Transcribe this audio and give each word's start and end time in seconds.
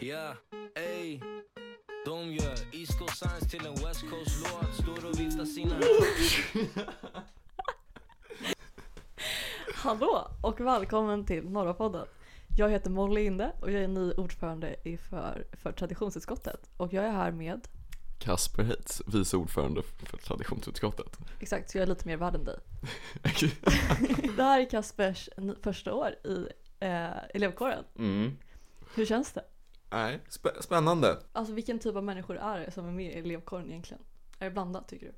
Ja, 0.00 0.34
ey. 0.74 1.20
De 2.06 2.32
gör 2.32 2.54
East 2.72 2.98
Coast 2.98 3.16
Science 3.16 3.48
till 3.48 3.66
en 3.66 3.74
West 3.74 4.10
Coast 4.10 4.36
låt. 4.42 4.74
Står 4.74 5.08
och 5.10 5.20
viftar 5.20 5.44
sina 5.44 5.74
Hallå 9.74 10.28
och 10.42 10.60
välkommen 10.60 11.26
till 11.26 11.44
Norrapodden. 11.50 12.06
Jag 12.56 12.70
heter 12.70 12.90
Molly 12.90 13.20
Inde 13.20 13.52
och 13.60 13.70
jag 13.72 13.82
är 13.82 13.88
ny 13.88 14.12
ordförande 14.12 14.76
för, 15.10 15.46
för 15.52 15.72
traditionsutskottet. 15.72 16.70
Och 16.76 16.92
jag 16.92 17.04
är 17.04 17.10
här 17.12 17.30
med, 17.30 17.68
Kasper 18.18 18.62
Heitz, 18.62 19.02
vice 19.06 19.36
ordförande 19.36 19.82
för 19.82 20.16
traditionsutskottet. 20.16 21.18
exakt 21.40 21.70
så 21.70 21.78
jag 21.78 21.82
är 21.82 21.86
lite 21.86 22.06
mer 22.06 22.16
värd 22.16 22.34
än 22.34 22.44
dig. 22.44 22.58
Det 24.36 24.42
här 24.42 24.60
är 24.60 24.70
Kaspers 24.70 25.28
första 25.62 25.94
år 25.94 26.10
i 26.24 26.46
eh, 26.80 27.24
elevkåren. 27.34 27.84
mm. 27.98 28.36
Hur 28.94 29.06
känns 29.06 29.32
det? 29.32 29.44
Nej, 29.94 30.20
spä- 30.30 30.60
spännande. 30.62 31.18
Alltså 31.32 31.52
vilken 31.52 31.78
typ 31.78 31.96
av 31.96 32.04
människor 32.04 32.36
är 32.36 32.58
det 32.60 32.70
som 32.70 32.86
är 32.88 32.92
med 32.92 33.12
i 33.12 33.18
elevkåren 33.18 33.70
egentligen? 33.70 34.02
Är 34.38 34.44
det 34.44 34.50
blandat 34.50 34.88
tycker 34.88 35.06
du? 35.06 35.12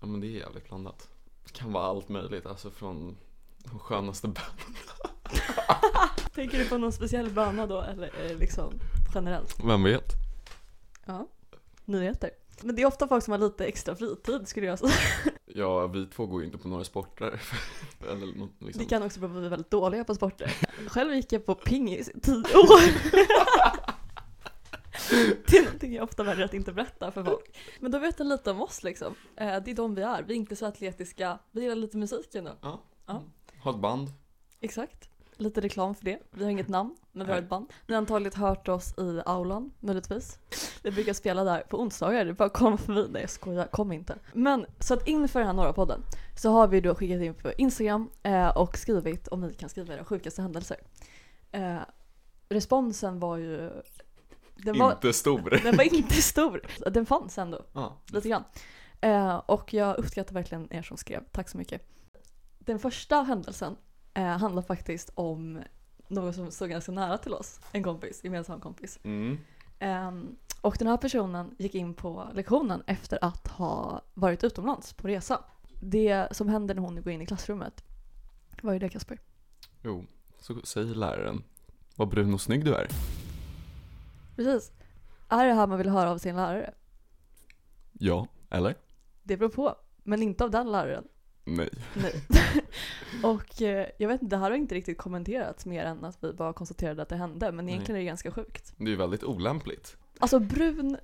Ja 0.00 0.06
men 0.06 0.20
det 0.20 0.26
är 0.26 0.38
jävligt 0.40 0.68
blandat. 0.68 1.08
Det 1.44 1.52
kan 1.52 1.72
vara 1.72 1.84
allt 1.84 2.08
möjligt, 2.08 2.46
alltså 2.46 2.70
från 2.70 3.16
de 3.58 3.78
skönaste 3.78 4.26
banden. 4.26 4.76
Tänker 6.34 6.58
du 6.58 6.68
på 6.68 6.78
någon 6.78 6.92
speciell 6.92 7.30
bana 7.30 7.66
då 7.66 7.80
eller 7.82 8.36
liksom 8.38 8.72
generellt? 9.14 9.56
Vem 9.64 9.82
vet? 9.82 10.12
Ja, 11.06 11.28
nyheter. 11.84 12.30
Men 12.62 12.76
det 12.76 12.82
är 12.82 12.86
ofta 12.86 13.08
folk 13.08 13.24
som 13.24 13.32
har 13.32 13.38
lite 13.38 13.64
extra 13.66 13.94
fritid 13.96 14.48
skulle 14.48 14.66
jag 14.66 14.78
säga. 14.78 14.92
Ja, 15.54 15.86
vi 15.86 16.06
två 16.06 16.26
går 16.26 16.40
ju 16.40 16.46
inte 16.46 16.58
på 16.58 16.68
några 16.68 16.84
sporter. 16.84 17.42
Eller 18.10 18.38
något 18.38 18.50
liksom. 18.58 18.82
Det 18.82 18.88
kan 18.88 19.02
också 19.02 19.20
bero 19.20 19.30
på 19.30 19.36
att 19.36 19.42
vi 19.42 19.46
är 19.46 19.50
väldigt 19.50 19.70
dåliga 19.70 20.04
på 20.04 20.14
sporter. 20.14 20.52
Själv 20.88 21.14
gick 21.14 21.32
jag 21.32 21.46
på 21.46 21.54
pingis 21.54 22.08
i 22.08 22.20
tio 22.20 22.34
år. 22.56 22.80
Det 25.46 25.56
är 25.56 25.64
någonting 25.64 25.94
jag 25.94 26.04
ofta 26.04 26.22
väljer 26.22 26.44
att 26.44 26.54
inte 26.54 26.72
berätta 26.72 27.10
för 27.10 27.24
folk. 27.24 27.58
Men 27.80 27.90
då 27.90 27.98
vet 27.98 28.18
jag 28.18 28.28
lite 28.28 28.50
om 28.50 28.62
oss 28.62 28.82
liksom. 28.82 29.14
Eh, 29.36 29.46
Det 29.46 29.70
är 29.70 29.74
de 29.74 29.94
vi 29.94 30.02
är. 30.02 30.22
Vi 30.22 30.32
är 30.34 30.36
inte 30.36 30.56
så 30.56 30.66
atletiska. 30.66 31.38
Vi 31.50 31.62
gillar 31.62 31.76
lite 31.76 31.96
musiken 31.96 32.44
då. 32.44 32.50
Ja. 32.62 32.80
Ja. 33.06 33.22
Ha 33.62 33.70
ett 33.70 33.80
band. 33.80 34.08
Exakt. 34.60 35.08
Lite 35.36 35.60
reklam 35.60 35.94
för 35.94 36.04
det. 36.04 36.18
Vi 36.30 36.44
har 36.44 36.50
inget 36.50 36.68
namn, 36.68 36.96
men 37.12 37.26
vi 37.26 37.32
har 37.32 37.38
ett 37.38 37.48
band. 37.48 37.66
Ni 37.86 37.94
har 37.94 37.98
antagligen 37.98 38.40
hört 38.40 38.68
oss 38.68 38.94
i 38.98 39.22
aulan, 39.26 39.70
möjligtvis. 39.80 40.38
Vi 40.82 40.90
brukar 40.90 41.12
spela 41.12 41.44
där 41.44 41.60
på 41.60 41.80
onsdagar, 41.80 42.24
det 42.24 42.30
är 42.30 42.34
bara 42.34 42.44
att 42.44 42.52
komma 42.52 42.76
förbi. 42.76 43.06
Nej 43.10 43.20
jag 43.22 43.30
skojar, 43.30 43.66
kom 43.66 43.92
inte. 43.92 44.16
Men 44.32 44.66
så 44.78 44.94
att 44.94 45.08
inför 45.08 45.38
den 45.38 45.46
här 45.46 45.54
norra 45.54 45.72
podden 45.72 46.02
så 46.36 46.50
har 46.50 46.68
vi 46.68 46.80
då 46.80 46.94
skickat 46.94 47.22
in 47.22 47.34
på 47.34 47.52
Instagram 47.52 48.10
eh, 48.22 48.48
och 48.56 48.78
skrivit 48.78 49.28
om 49.28 49.40
ni 49.40 49.54
kan 49.54 49.68
skriva 49.68 49.94
era 49.94 50.04
sjukaste 50.04 50.42
händelser. 50.42 50.76
Eh, 51.52 51.78
responsen 52.48 53.20
var 53.20 53.36
ju... 53.36 53.70
Den 54.64 54.78
var, 54.78 54.92
Inte 54.92 55.12
stor. 55.12 55.60
den 55.62 55.76
var 55.76 55.94
inte 55.94 56.14
stor. 56.14 56.60
Den 56.90 57.06
fanns 57.06 57.38
ändå 57.38 57.64
Ja. 57.72 57.96
lite 58.12 58.28
grann. 58.28 58.44
Eh, 59.00 59.36
och 59.36 59.74
jag 59.74 59.96
uppskattar 59.98 60.34
verkligen 60.34 60.72
er 60.72 60.82
som 60.82 60.96
skrev. 60.96 61.24
Tack 61.32 61.48
så 61.48 61.58
mycket. 61.58 61.88
Den 62.58 62.78
första 62.78 63.22
händelsen 63.22 63.76
eh, 64.14 64.24
handlar 64.24 64.62
faktiskt 64.62 65.10
om 65.14 65.62
någon 66.08 66.34
som 66.34 66.50
stod 66.50 66.70
ganska 66.70 66.92
nära 66.92 67.18
till 67.18 67.34
oss. 67.34 67.60
En 67.72 67.82
kompis, 67.82 68.24
gemensam 68.24 68.60
kompis. 68.60 68.98
Mm. 69.02 69.38
Ehm, 69.78 70.36
och 70.60 70.76
den 70.78 70.88
här 70.88 70.96
personen 70.96 71.54
gick 71.58 71.74
in 71.74 71.94
på 71.94 72.28
lektionen 72.34 72.82
efter 72.86 73.18
att 73.24 73.48
ha 73.48 74.02
varit 74.14 74.44
utomlands 74.44 74.92
på 74.92 75.08
resa. 75.08 75.44
Det 75.80 76.28
som 76.36 76.48
händer 76.48 76.74
när 76.74 76.82
hon 76.82 77.02
går 77.02 77.12
in 77.12 77.22
i 77.22 77.26
klassrummet, 77.26 77.84
vad 78.62 78.74
är 78.74 78.78
det 78.80 78.88
Kasper? 78.88 79.18
Jo, 79.82 80.04
så 80.40 80.60
säger 80.64 80.94
läraren. 80.94 81.42
Vad 81.96 82.08
brun 82.08 82.34
och 82.34 82.40
snygg 82.40 82.64
du 82.64 82.74
är. 82.74 82.88
Precis. 84.38 84.72
Är 85.28 85.46
det 85.46 85.54
här 85.54 85.66
man 85.66 85.78
vill 85.78 85.88
höra 85.88 86.10
av 86.10 86.18
sin 86.18 86.36
lärare? 86.36 86.74
Ja, 87.92 88.26
eller? 88.50 88.74
Det 89.22 89.36
beror 89.36 89.48
på. 89.48 89.74
Men 90.02 90.22
inte 90.22 90.44
av 90.44 90.50
den 90.50 90.72
läraren. 90.72 91.04
Nej. 91.44 91.70
Nej. 91.94 92.24
och 93.22 93.62
eh, 93.62 93.86
jag 93.98 94.08
vet 94.08 94.22
inte, 94.22 94.36
det 94.36 94.40
här 94.40 94.50
har 94.50 94.56
inte 94.56 94.74
riktigt 94.74 94.98
kommenterats 94.98 95.66
mer 95.66 95.84
än 95.84 96.04
att 96.04 96.18
vi 96.20 96.32
bara 96.32 96.52
konstaterade 96.52 97.02
att 97.02 97.08
det 97.08 97.16
hände. 97.16 97.52
Men 97.52 97.64
Nej. 97.64 97.74
egentligen 97.74 97.96
är 97.96 98.00
det 98.00 98.06
ganska 98.06 98.30
sjukt. 98.30 98.74
Det 98.76 98.84
är 98.84 98.88
ju 98.88 98.96
väldigt 98.96 99.24
olämpligt. 99.24 99.96
Alltså 100.18 100.38
brun 100.38 100.96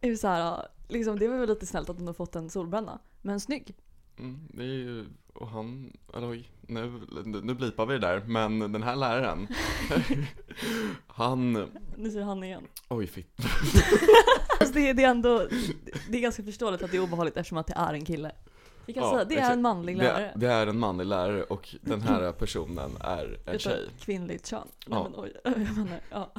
är 0.00 0.08
ju 0.08 0.16
så 0.16 0.28
här, 0.28 0.68
liksom, 0.88 1.18
det 1.18 1.28
var 1.28 1.38
väl 1.38 1.48
lite 1.48 1.66
snällt 1.66 1.90
att 1.90 1.98
hon 1.98 2.06
har 2.06 2.14
fått 2.14 2.36
en 2.36 2.50
solbränna. 2.50 2.98
Men 3.22 3.40
snygg. 3.40 3.76
Mm, 4.18 4.48
det 4.52 4.62
är 4.62 4.66
ju, 4.66 5.06
och 5.32 5.48
han, 5.48 5.92
eller 6.14 6.30
oj, 6.30 6.50
nu, 6.60 7.00
nu 7.42 7.54
blipar 7.54 7.86
vi 7.86 7.92
det 7.98 8.06
där, 8.06 8.22
men 8.26 8.58
den 8.72 8.82
här 8.82 8.96
läraren, 8.96 9.48
han, 11.06 11.52
Nu 11.96 12.10
säger 12.10 12.24
han 12.24 12.44
igen. 12.44 12.66
oj 12.88 13.06
fitt. 13.06 13.36
Alltså 14.60 14.74
det, 14.74 14.92
det 14.92 15.04
är 15.04 15.08
ändå, 15.10 15.46
det 16.10 16.18
är 16.18 16.22
ganska 16.22 16.42
förståeligt 16.42 16.82
att 16.82 16.90
det 16.90 16.96
är 16.96 17.02
obehagligt 17.02 17.36
eftersom 17.36 17.58
att 17.58 17.66
det 17.66 17.74
är 17.76 17.94
en 17.94 18.04
kille. 18.04 18.32
Vi 18.86 18.92
kan 18.92 19.02
Ja, 19.02 19.10
säga, 19.12 19.24
det 19.24 19.34
är 19.34 19.38
exakt. 19.38 19.52
en 19.54 19.62
manlig 19.62 19.96
Det, 19.98 20.02
lärare. 20.02 20.32
det 20.36 20.46
är 20.46 20.66
en 20.66 20.78
manlig 20.78 21.06
lärare 21.06 21.42
och 21.42 21.74
den 21.80 22.00
här 22.00 22.32
personen 22.38 22.90
är 23.00 23.24
en 23.46 23.54
Utav 23.54 23.58
tjej. 23.58 23.88
Kvinnligt 24.00 24.46
kön. 24.46 24.66
Nej 24.86 24.98
Ja. 24.98 25.08
men 25.10 25.20
oj, 25.20 25.32
jag 25.44 25.58
menar, 25.76 26.00
ja. 26.10 26.32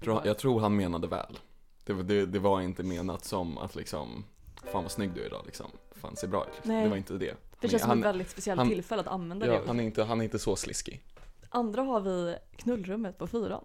Tror- 0.00 0.20
Jag 0.24 0.38
tror 0.38 0.60
han 0.60 0.76
menade 0.76 1.06
väl. 1.06 1.38
Det, 1.84 1.92
var- 1.92 2.02
det, 2.02 2.26
det 2.26 2.38
var 2.38 2.60
inte 2.60 2.82
menat 2.82 3.24
som 3.24 3.58
att 3.58 3.74
liksom, 3.74 4.24
fan 4.72 4.82
vad 4.82 4.92
snygg 4.92 5.10
du 5.14 5.22
är 5.22 5.26
idag 5.26 5.42
liksom. 5.46 5.66
Fan 6.00 6.16
ser 6.16 6.28
bra 6.28 6.42
ut. 6.44 6.50
Liksom. 6.56 6.74
Det 6.82 6.88
var 6.88 6.96
inte 6.96 7.14
det. 7.14 7.34
Det 7.60 7.68
känns 7.68 7.82
som 7.82 7.88
han, 7.90 7.98
ett 7.98 8.04
väldigt 8.04 8.30
speciellt 8.30 8.58
han- 8.58 8.68
tillfälle 8.68 9.00
att 9.00 9.06
använda 9.08 9.46
ja, 9.46 9.52
det. 9.52 9.66
han, 9.66 9.80
är 9.80 9.84
inte, 9.84 10.04
han 10.04 10.20
är 10.20 10.24
inte 10.24 10.38
så 10.38 10.56
sliskig. 10.56 11.02
Andra 11.48 11.82
har 11.82 12.00
vi 12.00 12.36
knullrummet 12.56 13.18
på 13.18 13.26
fyran. 13.26 13.64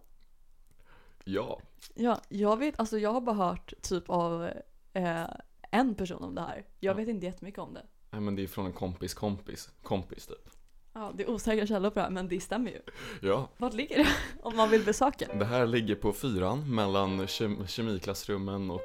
Ja, 1.24 1.59
Ja, 1.96 2.19
jag 2.30 2.57
vet, 2.57 2.80
alltså 2.80 2.97
jag 2.97 3.13
har 3.13 3.22
bara 3.22 3.35
hört 3.35 3.74
typ 3.81 4.09
av 4.09 4.50
eh, 4.94 5.24
en 5.72 5.96
person 5.96 6.24
om 6.24 6.35
det 6.35 6.41
här. 6.41 6.66
Jag 6.80 6.94
Ja. 6.94 6.97
vet 6.97 7.07
inte 7.07 7.25
jättemycket 7.25 7.59
om 7.59 7.74
det. 7.74 7.84
nej 8.09 8.22
men 8.22 8.35
det 8.35 8.44
är 8.44 8.47
från 8.47 8.66
en 8.66 8.74
kompis 8.74 9.13
kompis, 9.13 9.69
kompis 9.84 10.28
typ. 10.28 10.50
Ja, 10.94 11.12
det 11.16 11.24
är 11.24 11.30
osäkra 11.30 11.68
källor 11.68 11.90
på 11.90 11.96
det 11.96 12.01
här, 12.01 12.09
men 12.09 12.28
det 12.28 12.40
stämmer 12.41 12.72
ju. 12.72 12.81
Ja, 13.22 13.50
Vart 13.57 13.74
ligger 13.74 13.97
det? 13.97 14.07
Om 14.44 14.56
man 14.56 14.69
vill 14.69 14.85
besöka. 14.85 15.25
det 15.40 15.46
här 15.46 15.66
ligger 15.66 15.96
på 15.96 16.13
fyran 16.13 16.75
mellan 16.75 17.28
kem, 17.28 17.68
kemiklassrummen 17.68 18.72
och, 18.72 18.81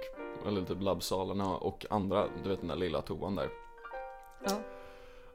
eller 0.47 0.63
typ 0.65 0.81
labbsalarna 0.83 1.57
och 1.57 1.87
andra, 1.91 2.27
du 2.43 2.49
vet 2.49 2.59
den 2.61 2.69
där 2.69 2.77
lilla 2.77 3.03
toan 3.03 3.35
där. 3.35 3.49
Ja. 4.45 4.61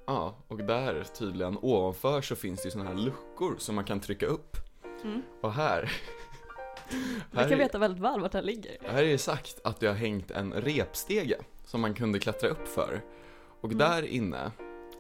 Ja, 0.05 0.35
och 0.47 0.57
där 0.57 1.03
tydligen 1.03 1.57
ovanför 1.61 2.21
så 2.21 2.35
finns 2.35 2.61
det 2.61 2.67
ju 2.67 2.71
såna 2.71 2.85
här 2.85 2.93
luckor 2.95 3.55
som 3.57 3.75
man 3.75 3.83
kan 3.85 3.99
trycka 3.99 4.25
upp. 4.25 4.57
Mm. 5.03 5.21
Och 5.41 5.53
här, 5.53 5.91
här, 7.33 7.49
kan 7.49 7.57
veta 7.57 7.77
väldigt 7.79 8.03
väl 8.03 8.19
vart 8.21 8.33
här 8.33 8.41
ligger. 8.41 8.77
här 8.85 9.03
är 9.03 9.07
det 9.07 9.17
sagt 9.17 9.59
att 9.63 9.79
det 9.79 9.87
har 9.87 9.93
hängt 9.93 10.31
en 10.31 10.53
repstege 10.53 11.37
som 11.65 11.81
man 11.81 11.93
kunde 11.93 12.19
klättra 12.19 12.49
upp 12.49 12.67
för. 12.67 13.01
Och 13.61 13.65
Mm. 13.71 13.77
där 13.77 14.03
inne, 14.03 14.51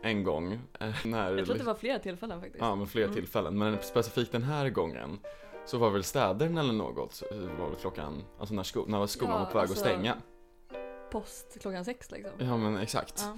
en 0.03 0.23
gång, 0.23 0.53
eh, 0.79 0.95
när... 1.05 1.35
Jag 1.37 1.45
tror 1.45 1.55
att 1.55 1.59
det 1.59 1.65
var 1.65 1.75
flera 1.75 1.99
tillfällen 1.99 2.41
faktiskt. 2.41 2.61
Ja, 2.61 2.75
men 2.75 2.87
flera 2.87 3.05
Mm. 3.05 3.15
tillfällen. 3.15 3.57
Men 3.57 3.77
specifikt 3.81 4.31
den 4.31 4.43
här 4.43 4.69
gången 4.69 5.19
så 5.65 5.77
var 5.77 5.89
väl 5.89 6.03
städern 6.03 6.57
eller 6.57 6.73
något, 6.73 7.13
så 7.13 7.25
var 7.59 7.67
väl 7.67 7.75
klockan, 7.81 8.23
alltså 8.39 8.55
när, 8.55 8.63
sko- 8.63 8.85
när 8.87 9.07
skolan 9.07 9.33
Ja, 9.33 9.39
var 9.39 9.45
på 9.45 9.57
väg 9.57 9.61
alltså- 9.69 9.85
att 9.85 9.91
stänga. 9.91 10.17
Post 11.11 11.57
klockan 11.61 11.85
sex 11.85 12.11
liksom. 12.11 12.31
Ja 12.37 12.57
men 12.57 12.77
exakt. 12.77 13.23
Ja. 13.25 13.37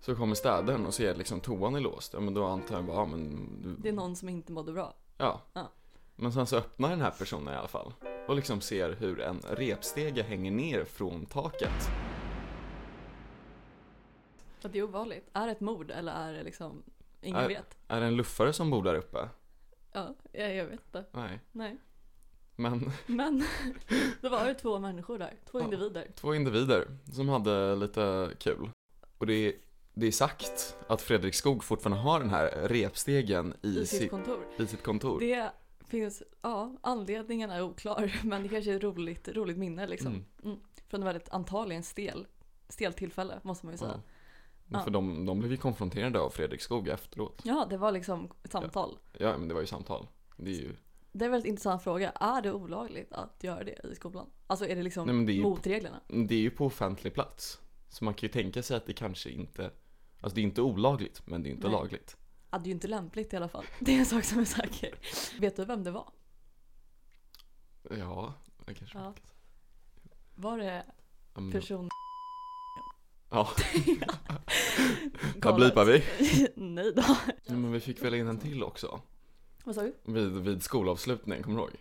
Så 0.00 0.14
kommer 0.16 0.34
städern 0.34 0.86
och 0.86 0.94
ser 0.94 1.14
liksom 1.14 1.40
toan 1.40 1.74
är 1.74 1.80
låst. 1.80 2.12
Ja 2.12 2.20
men 2.20 2.34
då 2.34 2.44
antar 2.46 2.74
jag 2.76 2.84
bara, 2.84 2.96
ja 2.96 3.04
men... 3.04 3.76
Det 3.82 3.88
är 3.88 3.92
någon 3.92 4.16
som 4.16 4.28
inte 4.28 4.52
mådde 4.52 4.72
bra. 4.72 4.94
Ja. 5.16 5.40
Ja. 5.52 5.70
Men 6.16 6.32
sen 6.32 6.46
så 6.46 6.56
öppnar 6.56 6.90
den 6.90 7.00
här 7.00 7.10
personen 7.10 7.54
i 7.54 7.56
alla 7.56 7.68
fall. 7.68 7.92
Och 8.28 8.36
liksom 8.36 8.60
ser 8.60 8.92
hur 8.92 9.20
en 9.20 9.40
repstege 9.50 10.22
hänger 10.22 10.50
ner 10.50 10.84
från 10.84 11.26
taket. 11.26 11.88
Så 14.58 14.68
det 14.68 14.78
är 14.78 14.82
ovanligt. 14.82 15.28
Är 15.32 15.46
det 15.46 15.52
ett 15.52 15.60
mord 15.60 15.90
eller 15.90 16.12
är 16.12 16.32
det 16.32 16.42
liksom, 16.42 16.82
ingen 17.20 17.40
Är- 17.40 17.48
vet? 17.48 17.78
Är 17.88 18.00
det 18.00 18.06
en 18.06 18.16
luffare 18.16 18.52
som 18.52 18.70
bor 18.70 18.82
där 18.82 18.94
uppe? 18.94 19.28
Ja, 19.92 20.14
jag, 20.32 20.54
jag 20.54 20.64
vet 20.64 20.72
inte. 20.84 21.04
Nej. 21.12 21.40
Nej. 21.52 21.76
Men 22.56 22.92
Men 23.06 23.44
då 24.20 24.28
var 24.28 24.44
det 24.44 24.54
två 24.54 24.78
människor 24.78 25.18
där, 25.18 25.34
två 25.50 25.58
Ja. 25.60 25.64
individer. 25.64 26.10
två 26.14 26.34
individer 26.34 26.88
som 27.12 27.28
hade 27.28 27.76
lite 27.76 28.30
kul. 28.38 28.70
Och 29.18 29.26
det 29.26 29.56
det 30.00 30.06
är 30.06 30.12
sagt 30.12 30.76
att 30.88 31.02
Fredrik 31.02 31.34
Skog 31.34 31.64
fortfarande 31.64 32.02
har 32.02 32.20
den 32.20 32.30
här 32.30 32.68
repstegen 32.68 33.54
i, 33.62 33.78
I 33.78 33.86
sitt 33.86 34.10
kontor. 34.10 34.46
i 34.58 34.66
sitt 34.66 34.82
kontor. 34.82 35.20
Det 35.20 35.50
finns, 35.88 36.22
ja, 36.42 36.76
anledningen 36.80 37.50
är 37.50 37.62
oklar, 37.62 38.20
men 38.24 38.42
det 38.42 38.48
kanske 38.48 38.72
är 38.72 38.76
ett 38.76 38.82
roligt, 38.82 39.28
roligt 39.28 39.58
minne 39.58 39.86
liksom. 39.86 40.12
Mm. 40.12 40.24
Mm. 40.44 40.58
Från 40.88 41.00
en 41.00 41.04
väldigt 41.06 41.28
antagligen 41.28 41.82
stel, 41.82 42.26
stel 42.68 42.92
tillfälle, 42.92 43.40
måste 43.42 43.66
man 43.66 43.74
ju 43.74 43.78
säga. 43.78 44.00
Ja. 44.68 44.82
För 44.84 44.90
de, 44.90 45.26
de 45.26 45.38
blev 45.38 45.50
ju 45.50 45.56
konfronterade 45.56 46.20
av 46.20 46.30
Fredrik 46.30 46.60
Skog 46.60 46.88
efteråt. 46.88 47.42
Ja, 47.44 47.66
det 47.70 47.76
var 47.76 47.92
liksom 47.92 48.28
ett 48.42 48.52
samtal. 48.52 48.98
Ja, 49.18 49.38
men 49.38 49.48
det 49.48 49.54
var 49.54 49.60
ju 49.60 49.66
samtal. 49.66 50.06
Det 50.36 50.50
är 50.50 50.54
ju, 50.54 50.76
Det 51.12 51.24
är 51.24 51.26
en 51.26 51.32
väldigt 51.32 51.48
intressant 51.48 51.82
fråga. 51.82 52.10
Är 52.10 52.42
det 52.42 52.52
olagligt 52.52 53.12
att 53.12 53.44
göra 53.44 53.64
det 53.64 53.86
i 53.92 53.94
skolan? 53.94 54.26
Alltså 54.46 54.66
är 54.66 54.76
det 54.76 54.82
liksom 54.82 55.06
Nej, 55.06 55.26
det 55.26 55.40
är 55.40 55.42
mot 55.42 55.66
reglerna? 55.66 56.00
det 56.08 56.34
är 56.34 56.40
ju 56.40 56.50
på 56.50 56.66
offentlig 56.66 57.14
plats. 57.14 57.60
Så 57.88 58.04
man 58.04 58.14
kan 58.14 58.26
ju 58.26 58.32
tänka 58.32 58.62
sig 58.62 58.76
att 58.76 58.86
det 58.86 58.92
kanske 58.92 59.30
inte, 59.30 59.70
alltså 60.20 60.34
det 60.34 60.40
är 60.40 60.42
inte 60.42 60.62
olagligt, 60.62 61.26
men 61.26 61.42
det 61.42 61.48
är 61.48 61.50
inte 61.50 61.66
Nej. 61.68 61.72
lagligt. 61.76 62.16
Ja, 62.50 62.58
det 62.58 62.62
är 62.64 62.66
ju 62.66 62.72
inte 62.72 62.88
lämpligt 62.88 63.32
i 63.32 63.36
alla 63.36 63.48
fall. 63.48 63.64
Det 63.80 63.94
är 63.94 63.98
en 63.98 64.06
sak 64.06 64.24
som 64.24 64.38
är 64.38 64.44
säker. 64.44 64.94
Vet 65.40 65.56
du 65.56 65.64
vem 65.64 65.84
det 65.84 65.90
var? 65.90 66.10
Ja, 67.98 68.34
Det 68.66 68.74
kanske 68.74 68.98
Ja. 68.98 69.14
säga. 69.14 69.26
Var 70.34 70.58
det 70.58 70.84
person... 71.52 71.88
Ja, 73.30 73.48
Galet. 75.36 75.56
blipar 75.56 75.84
vi. 75.84 76.04
Nej 76.56 76.92
då. 76.96 77.02
Ja, 77.26 77.52
men 77.54 77.72
vi 77.72 77.80
fick 77.80 78.04
väl 78.04 78.14
in 78.14 78.26
en 78.28 78.38
till 78.38 78.62
också. 78.62 79.00
Vad 79.64 79.74
sa 79.74 79.82
du? 79.82 79.94
Vid, 80.02 80.32
vid 80.32 80.62
skolavslutning, 80.62 81.42
kommer 81.42 81.56
du 81.56 81.62
ihåg? 81.62 81.76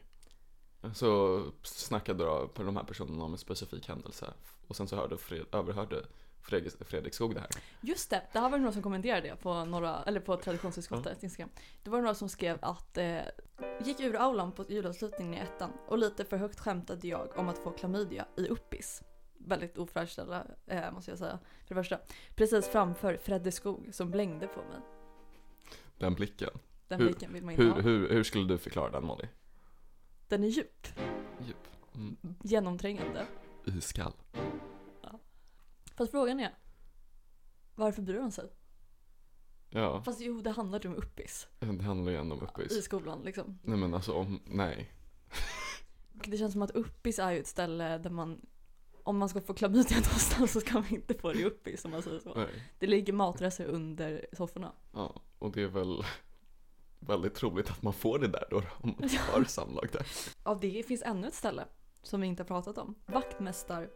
Så 0.95 1.41
snackade 1.63 2.23
då 2.25 2.47
på 2.47 2.63
de 2.63 2.75
här 2.75 2.83
personerna 2.83 3.23
om 3.23 3.31
en 3.31 3.37
specifik 3.37 3.87
händelse. 3.87 4.33
Och 4.67 4.75
sen 4.75 4.87
så 4.87 4.95
hörde 4.95 5.17
Fred, 5.17 5.45
överhörde 5.51 6.05
Fredrik, 6.41 6.73
Fredrik 6.87 7.13
Skog 7.13 7.33
det 7.35 7.39
här. 7.39 7.49
Just 7.81 8.09
det, 8.09 8.21
det 8.33 8.39
här 8.39 8.49
var 8.49 8.57
några 8.57 8.71
som 8.71 8.81
kommenterade 8.81 9.29
det 9.29 9.35
på, 9.35 9.65
några, 9.65 10.03
eller 10.03 10.19
på 10.19 10.37
traditionsutskottet 10.37 11.23
Instagram. 11.23 11.49
Det 11.83 11.89
var 11.89 11.99
några 12.01 12.15
som 12.15 12.29
skrev 12.29 12.57
att 12.61 12.97
eh, 12.97 13.19
gick 13.83 13.99
ur 13.99 14.15
aulan 14.15 14.51
på 14.51 14.65
julavslutningen 14.69 15.33
i 15.33 15.37
ettan 15.37 15.71
och 15.87 15.97
lite 15.97 16.25
för 16.25 16.37
högt 16.37 16.59
skämtade 16.59 17.07
jag 17.07 17.37
om 17.37 17.49
att 17.49 17.57
få 17.57 17.71
klamydia 17.71 18.25
i 18.37 18.47
uppis. 18.47 19.03
Väldigt 19.37 19.77
ofräscht 19.77 20.19
eh, 20.67 20.91
måste 20.91 21.11
jag 21.11 21.17
säga. 21.19 21.39
För 21.67 21.75
det 21.75 21.81
första. 21.81 21.99
Precis 22.35 22.67
framför 22.67 23.17
Fredde 23.17 23.51
Skog 23.51 23.89
som 23.91 24.11
blängde 24.11 24.47
på 24.47 24.59
mig. 24.59 24.79
Den 25.97 26.13
blicken. 26.13 26.49
Den 26.87 26.99
Hur- 26.99 27.05
blicken 27.07 27.33
vill 27.33 27.43
man 27.43 27.51
inte 27.51 27.63
Hur, 27.63 27.71
ha. 27.71 27.79
hur, 27.81 28.09
hur 28.09 28.23
skulle 28.23 28.47
du 28.47 28.57
förklara 28.57 28.91
den 28.91 29.05
Molly? 29.05 29.27
Den 30.27 30.43
är 30.43 30.47
djup, 30.47 30.87
Djup. 31.47 31.67
Mm. 31.95 32.17
genomträngande. 32.43 33.25
Iskall. 33.65 34.13
Fast 35.99 36.11
frågan 36.11 36.39
är, 36.39 36.55
varför 37.75 38.01
bryr 38.01 38.19
de 38.19 38.31
sig? 38.31 38.49
Ja, 39.69 40.03
Fast 40.03 40.21
jo, 40.21 40.41
det 40.41 40.51
handlar 40.51 40.79
ju 40.83 40.89
om 40.89 40.95
uppis. 40.95 41.47
det 41.59 41.83
handlar 41.83 42.11
ju 42.11 42.17
ändå 42.17 42.35
om 42.35 42.41
I 42.41 42.45
uppis. 42.45 42.83
skolan 42.85 43.21
liksom. 43.23 43.59
Nej 43.63 43.77
men 43.77 43.93
alltså 43.93 44.13
om, 44.13 44.39
nej. 44.45 44.91
Det 46.13 46.37
känns 46.37 46.53
som 46.53 46.61
att 46.61 46.71
uppis 46.71 47.19
är 47.19 47.31
ju 47.31 47.39
ett 47.39 47.47
ställe 47.47 47.97
där 47.97 48.09
man 48.09 48.41
om 49.03 49.17
man 49.17 49.29
ska 49.29 49.41
få 49.41 49.53
klamydia 49.53 49.97
någonstans 49.97 50.51
så 50.51 50.59
ska 50.61 50.73
man 50.73 50.89
inte 50.89 51.13
få 51.13 51.33
det 51.33 51.39
i 51.39 51.45
uppis 51.45 51.85
om 51.85 51.91
man 51.91 52.01
säger 52.01 52.19
så. 52.19 52.33
nej. 52.35 52.63
Det 52.79 52.87
ligger 52.87 53.13
matrester 53.13 53.65
under 53.65 54.25
sofforna. 54.33 54.71
Ja, 54.93 55.21
och 55.39 55.51
det 55.51 55.61
är 55.63 55.67
väl 55.67 56.03
väldigt 56.99 57.33
troligt 57.35 57.69
att 57.71 57.81
man 57.81 57.93
får 57.93 58.19
det 58.19 58.27
där 58.27 58.45
då 58.49 58.57
om 58.77 58.95
man 58.99 59.09
har 59.09 59.43
samlag 59.43 59.87
där. 59.91 60.07
Ja, 60.45 60.57
det 60.61 60.83
finns 60.87 61.01
ännu 61.01 61.27
ett 61.27 61.33
ställe 61.33 61.65
som 62.03 62.21
vi 62.21 62.27
inte 62.27 62.43
har 62.43 62.47
pratat 62.47 62.77
om. 62.77 62.95
Vaktmästar 63.05 63.89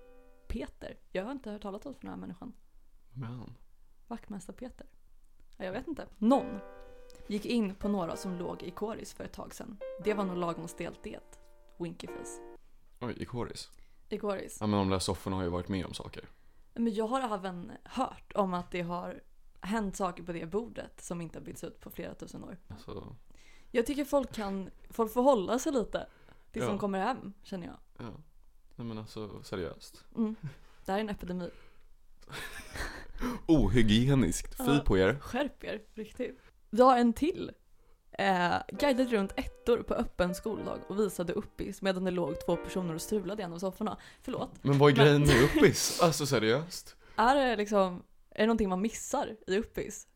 Peter. 0.48 0.98
Jag 1.12 1.24
har 1.26 1.32
inte 1.32 1.52
hört 1.52 1.62
talas 1.62 1.86
om 1.86 1.96
den 2.02 2.10
här 2.10 2.18
människan. 2.18 2.54
Men, 3.14 3.54
Vaktmästar 4.08 4.54
Peter. 4.54 4.88
Ja, 5.58 5.66
jag 5.66 5.72
vet 5.72 5.88
inte. 5.88 6.08
Någon 6.18 6.60
gick 7.28 7.46
in 7.46 7.76
på 7.76 7.88
några 7.88 8.16
som 8.16 8.36
låg 8.36 8.64
i 8.64 8.72
kåris 8.72 9.14
för 9.14 9.24
ett 9.24 9.34
tag 9.34 9.54
sedan. 9.54 9.78
Det 10.04 10.14
var 10.14 10.24
nog 10.24 10.38
lagom 10.38 10.68
stelhet. 10.68 11.40
Winkyface. 11.78 12.42
oj, 13.02 13.14
i 13.18 13.26
kåris. 13.26 13.72
I 14.10 14.18
kåris. 14.18 14.58
Ja 14.62 14.68
men 14.68 14.80
de 14.80 14.90
där 14.90 15.00
sofforna 15.00 15.36
har 15.36 15.44
ju 15.44 15.50
varit 15.50 15.68
med 15.70 15.86
om 15.86 15.94
saker. 15.94 16.30
Men 16.74 16.94
jag 16.94 17.08
har 17.08 17.22
även 17.36 17.72
hört 17.84 18.32
om 18.36 18.54
att 18.54 18.72
det 18.72 18.82
har 18.82 19.22
hänt 19.62 19.96
saker 19.96 20.24
på 20.24 20.32
det 20.34 20.46
bordet 20.46 21.02
som 21.02 21.22
inte 21.22 21.40
har 21.40 21.44
bytts 21.46 21.64
ut 21.64 21.80
på 21.80 21.90
flera 21.90 22.14
tusen 22.16 22.44
år. 22.44 22.58
Alltså, 22.68 23.16
Jag 23.72 23.86
tycker 23.86 24.06
folk 24.06 24.34
kan, 24.34 24.70
folk 24.90 25.14
får 25.14 25.24
hålla 25.24 25.60
sig 25.60 25.72
lite. 25.74 26.08
Det 26.52 26.60
Ja. 26.60 26.66
som 26.68 26.78
kommer 26.80 27.00
hem, 27.00 27.34
känner 27.44 27.68
jag. 27.68 27.78
ja. 27.98 28.12
Nej 28.76 28.88
men 28.88 28.98
alltså 28.98 29.44
seriöst. 29.44 30.04
Mm. 30.16 30.36
Det 30.86 30.92
här 30.92 31.00
är 31.00 31.04
en 31.04 31.10
epidemi. 31.10 31.50
Ohygieniskt, 33.48 34.58
fy 34.58 34.80
på 34.80 34.98
er. 34.98 35.18
Skärp 35.22 35.64
er, 35.64 35.82
riktigt. 35.94 36.40
Vi 36.70 36.82
har 36.82 36.98
en 36.98 37.14
till. 37.14 37.52
Eh, 38.20 38.56
guidade 38.72 39.06
runt 39.10 39.32
ettor 39.36 39.78
på 39.78 39.94
öppen 39.94 40.36
skoldag 40.36 40.80
och 40.88 41.00
visade 41.00 41.34
uppis 41.34 41.82
medan 41.82 42.04
det 42.04 42.12
låg 42.12 42.36
två 42.46 42.56
personer 42.56 42.94
och 42.96 43.02
strulade 43.02 43.42
i 43.42 43.46
en 43.46 43.54
av 43.54 43.60
sofforna. 43.60 43.98
Förlåt. 44.22 44.52
Men 44.64 44.78
vad 44.78 44.92
är 44.92 44.96
Men- 44.96 45.06
grejen 45.06 45.22
med 45.22 45.44
uppis? 45.44 46.00
Alltså 46.04 46.26
seriöst? 46.26 46.96
Är 47.16 47.36
det 47.36 47.56
liksom, 47.56 48.04
är 48.30 48.40
det 48.40 48.46
någonting 48.46 48.70
man 48.70 48.82
missar 48.82 49.36
i 49.48 49.58
uppis? 49.58 50.08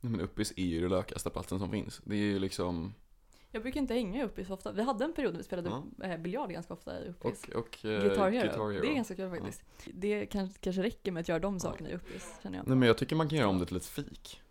Nej 0.00 0.10
men 0.12 0.20
uppis 0.20 0.52
är 0.56 0.62
ju 0.62 0.80
den 0.80 0.90
lökaste 0.90 1.30
platsen 1.30 1.58
som 1.58 1.70
finns. 1.70 2.00
Det 2.04 2.14
är 2.14 2.18
ju 2.18 2.38
liksom, 2.38 2.94
Jag 3.50 3.62
brukar 3.62 3.80
inte 3.80 3.94
hänga 3.94 4.20
i 4.20 4.24
uppis 4.24 4.46
så 4.48 4.54
ofta. 4.54 4.72
Vi 4.72 4.82
hade 4.82 5.04
en 5.04 5.12
period 5.12 5.32
när 5.32 5.38
vi 5.38 5.44
spelade 5.44 5.68
Ja. 5.98 6.04
eh, 6.06 6.18
biljard 6.18 6.50
ganska 6.50 6.74
ofta 6.74 7.04
i 7.04 7.08
uppis. 7.08 7.44
och, 7.44 7.54
och 7.56 7.84
eh, 7.84 8.00
Guitar 8.00 8.30
Hero. 8.30 8.42
Guitar 8.46 8.70
Hero. 8.70 8.82
Det 8.82 8.88
är 8.90 8.94
ganska 8.94 9.14
kul 9.16 9.30
faktiskt. 9.30 9.62
Det 9.94 10.26
kanske, 10.26 10.58
kanske 10.60 10.82
räcker 10.82 11.12
med 11.12 11.20
att 11.20 11.28
göra 11.28 11.38
de 11.38 11.60
sakerna 11.60 11.90
i 11.90 11.94
uppis, 11.94 12.34
känner 12.42 12.58
jag. 12.58 12.66
Nej 12.68 12.76
men 12.76 12.86
jag 12.88 12.98
tycker 12.98 13.16
man 13.16 13.28
kan 13.28 13.38
göra 13.38 13.48
om 13.48 13.58
det 13.58 13.66
till 13.66 13.76
ett 13.76 13.86
fik. 13.86 14.42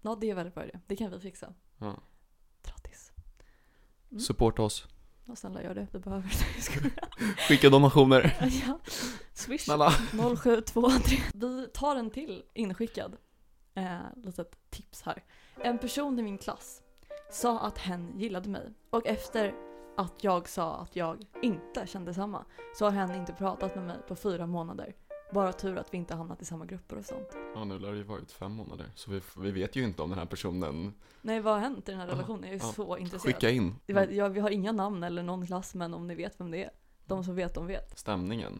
Ja, 0.00 0.18
det 0.20 0.30
är 0.30 0.34
väldigt 0.34 0.54
bra 0.54 0.64
idé. 0.64 0.78
Det 0.86 0.96
kan 0.96 1.10
vi 1.10 1.20
fixa. 1.20 1.54
Ja. 1.78 1.96
Grattis. 2.62 3.12
Mm. 4.10 4.20
Supporta 4.20 4.62
oss. 4.62 4.86
Ja, 5.24 5.36
snälla 5.36 5.62
gör 5.62 5.74
det. 5.74 5.86
Vi 5.92 5.98
behöver 5.98 6.22
det. 6.28 6.90
Skicka 7.48 7.70
donationer. 7.70 8.36
ja. 8.66 8.78
Swish 9.32 9.60
Snälla. 9.64 9.90
0723. 9.90 11.18
Vi 11.34 11.68
tar 11.74 11.96
en 11.96 12.10
till 12.10 12.42
inskickad. 12.54 13.16
Eh, 13.74 13.98
litet 14.16 14.70
tips 14.70 15.02
här. 15.02 15.24
En 15.56 15.78
person 15.78 16.18
i 16.18 16.22
min 16.22 16.38
klass 16.38 16.82
sa 17.32 17.60
att 17.60 17.78
hen 17.78 18.18
gillade 18.18 18.48
mig 18.48 18.72
och 18.90 19.06
efter 19.06 19.54
att 19.96 20.24
jag 20.24 20.48
sa 20.48 20.76
att 20.76 20.96
jag 20.96 21.18
inte 21.42 21.86
kände 21.86 22.14
samma 22.14 22.44
så 22.74 22.84
har 22.84 22.92
hen 22.92 23.14
inte 23.14 23.32
pratat 23.32 23.74
med 23.74 23.84
mig 23.84 23.96
på 24.08 24.16
fyra 24.16 24.46
månader. 24.46 24.94
Bara 25.32 25.52
tur 25.52 25.76
att 25.78 25.94
vi 25.94 25.98
inte 25.98 26.14
hamnat 26.14 26.42
i 26.42 26.44
samma 26.44 26.64
grupper 26.66 26.98
och 26.98 27.04
sånt. 27.04 27.36
Ja 27.54 27.64
nu 27.64 27.78
lär 27.78 27.90
det 27.90 27.96
ju 27.96 28.02
varit 28.02 28.32
fem 28.32 28.52
månader. 28.52 28.86
Så 28.94 29.10
vi, 29.10 29.20
vi 29.38 29.50
vet 29.50 29.76
ju 29.76 29.84
inte 29.84 30.02
om 30.02 30.10
den 30.10 30.18
här 30.18 30.26
personen. 30.26 30.94
Nej, 31.22 31.40
vad 31.40 31.54
har 31.54 31.60
hänt 31.60 31.88
i 31.88 31.92
den 31.92 32.00
här 32.00 32.06
relationen? 32.06 32.42
Jag 32.42 32.54
är 32.54 32.58
ja. 32.66 32.72
så 32.72 32.96
intresserad. 32.96 33.34
Skicka 33.34 33.50
in 33.50 33.74
ja, 34.10 34.28
vi 34.28 34.40
har 34.40 34.50
inga 34.50 34.72
namn 34.72 35.02
eller 35.02 35.22
någon 35.22 35.46
klass 35.46 35.74
men 35.74 35.94
om 35.94 36.06
ni 36.06 36.14
vet 36.14 36.40
vem 36.40 36.50
det 36.50 36.64
är. 36.64 36.70
De 37.06 37.24
som 37.24 37.34
vet, 37.34 37.54
de 37.54 37.66
vet. 37.66 37.98
stämningen. 37.98 38.52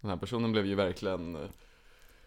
Den 0.00 0.10
här 0.10 0.16
personen 0.16 0.52
blev 0.52 0.66
ju 0.66 0.74
verkligen, 0.74 1.36
eh, 1.36 1.48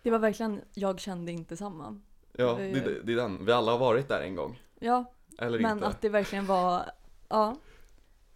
Det 0.03 0.11
var 0.11 0.19
verkligen, 0.19 0.61
jag 0.73 0.99
kände 0.99 1.31
inte 1.31 1.57
samma. 1.57 1.99
ja 2.31 2.53
Det- 2.53 2.71
det, 2.71 3.01
det 3.03 3.13
är 3.13 3.17
den. 3.17 3.45
Vi 3.45 3.51
alla 3.51 3.71
har 3.71 3.79
varit 3.79 4.07
där 4.07 4.21
en 4.21 4.35
gång. 4.35 4.61
Ja, 4.79 5.05
Eller 5.39 5.59
men 5.59 5.77
inte. 5.77 5.87
att 5.87 6.01
det 6.01 6.09
verkligen 6.09 6.45
var, 6.45 6.91
ja, 7.29 7.55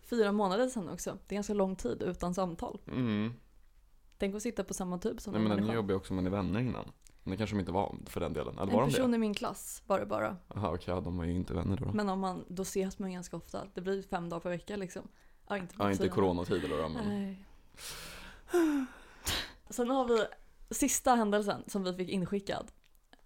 fyra 0.01 0.31
månader 0.31 0.67
sedan 0.67 0.89
också. 0.89 1.17
Det 1.27 1.33
är 1.33 1.37
ganska 1.37 1.53
lång 1.53 1.75
tid 1.75 2.03
utan 2.03 2.33
samtal. 2.33 2.79
Mm. 2.87 3.33
Tänk 4.17 4.35
att 4.35 4.41
sitta 4.41 4.63
på 4.63 4.73
samma 4.73 4.97
typ 4.97 5.21
som 5.21 5.33
Nej 5.33 5.41
en 5.41 5.47
men 5.47 5.57
den 5.57 5.69
är 5.69 5.73
jobbig 5.73 5.95
också 5.95 6.11
om 6.11 6.15
man 6.15 6.25
är 6.25 6.29
vänner 6.29 6.59
innan. 6.59 6.91
Men 7.23 7.31
det 7.31 7.37
kanske 7.37 7.55
de 7.55 7.59
inte 7.59 7.71
var 7.71 7.95
för 8.05 8.19
den 8.19 8.33
delen. 8.33 8.53
Eller 8.53 8.67
En 8.67 8.73
var 8.73 8.81
de 8.81 8.89
person 8.89 9.11
det? 9.11 9.15
i 9.15 9.19
min 9.19 9.33
klass 9.33 9.83
var 9.87 9.99
det 9.99 10.05
bara. 10.05 10.37
Jaha 10.55 10.73
okej, 10.73 10.93
ja, 10.93 11.01
de 11.01 11.17
var 11.17 11.25
ju 11.25 11.31
inte 11.31 11.53
vänner 11.53 11.77
då. 11.77 11.91
Men 11.93 12.09
om 12.09 12.19
man, 12.19 12.45
då 12.47 12.61
ses 12.61 12.99
man 12.99 13.13
ganska 13.13 13.37
ofta. 13.37 13.67
Det 13.73 13.81
blir 13.81 14.01
fem 14.01 14.29
dagar 14.29 14.39
per 14.39 14.49
vecka 14.49 14.75
liksom. 14.75 15.07
Ja, 15.47 15.57
inte, 15.57 15.75
Ja 15.79 15.91
inte 15.91 16.09
coronatider 16.09 16.69
då, 16.69 16.77
då 16.77 16.89
men. 16.89 17.07
Nej. 17.07 17.45
Sen 19.69 19.89
har 19.89 20.05
vi 20.07 20.25
sista 20.75 21.15
händelsen 21.15 21.63
som 21.67 21.83
vi 21.83 21.93
fick 21.93 22.09
inskickad. 22.09 22.71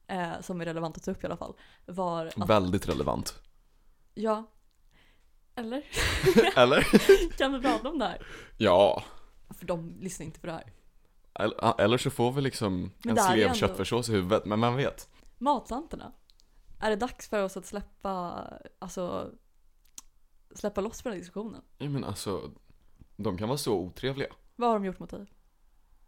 Eh, 0.08 0.42
som 0.42 0.62
är 0.62 0.66
relevant 0.66 0.98
att 0.98 1.04
ta 1.04 1.12
upp 1.12 1.24
i 1.24 1.28
alla 1.28 1.38
fall. 1.38 1.54
Var 1.86 2.26
att, 2.26 2.50
Väldigt 2.50 2.90
relevant. 2.90 3.42
Ja. 4.18 4.52
Eller? 5.56 5.84
Eller? 6.56 6.82
kan 7.38 7.54
vi 7.54 7.62
prata 7.62 7.90
om 7.90 8.00
det 8.00 8.06
här? 8.06 8.28
Ja. 8.58 9.04
För 9.60 9.66
de 9.66 9.96
lyssnar 10.00 10.26
inte 10.26 10.40
på 10.40 10.48
det 10.48 10.54
här. 10.54 10.74
Eller, 11.34 11.82
eller 11.82 11.98
så 11.98 12.10
får 12.10 12.32
vi 12.32 12.42
liksom 12.42 12.92
Men 13.04 13.18
en 13.18 13.24
slev 13.24 13.44
ändå- 13.48 13.56
köttfärssås 13.56 14.10
i 14.10 14.12
huvudet, 14.12 14.46
men 14.46 14.60
man 14.60 14.76
vet. 14.76 15.10
Matlanterna. 15.38 16.12
Är 16.80 16.90
det 16.90 16.96
dags 16.96 17.30
för 17.30 17.44
oss 17.44 17.58
att 17.58 17.66
släppa, 17.66 18.44
alltså, 18.80 19.32
släppa 20.56 20.82
loss 20.82 21.02
på 21.02 21.10
den 21.10 21.14
här 21.14 21.20
diskussionen? 21.20 21.62
Ja 21.78 21.90
men 21.90 22.04
alltså, 22.04 22.52
de 23.16 23.38
kan 23.38 23.48
vara 23.48 23.58
så 23.58 23.74
otrevliga. 23.74 24.28
Vad 24.56 24.70
har 24.70 24.76
de 24.80 24.86
gjort 24.86 25.00
mot 25.00 25.10
dig? 25.10 25.26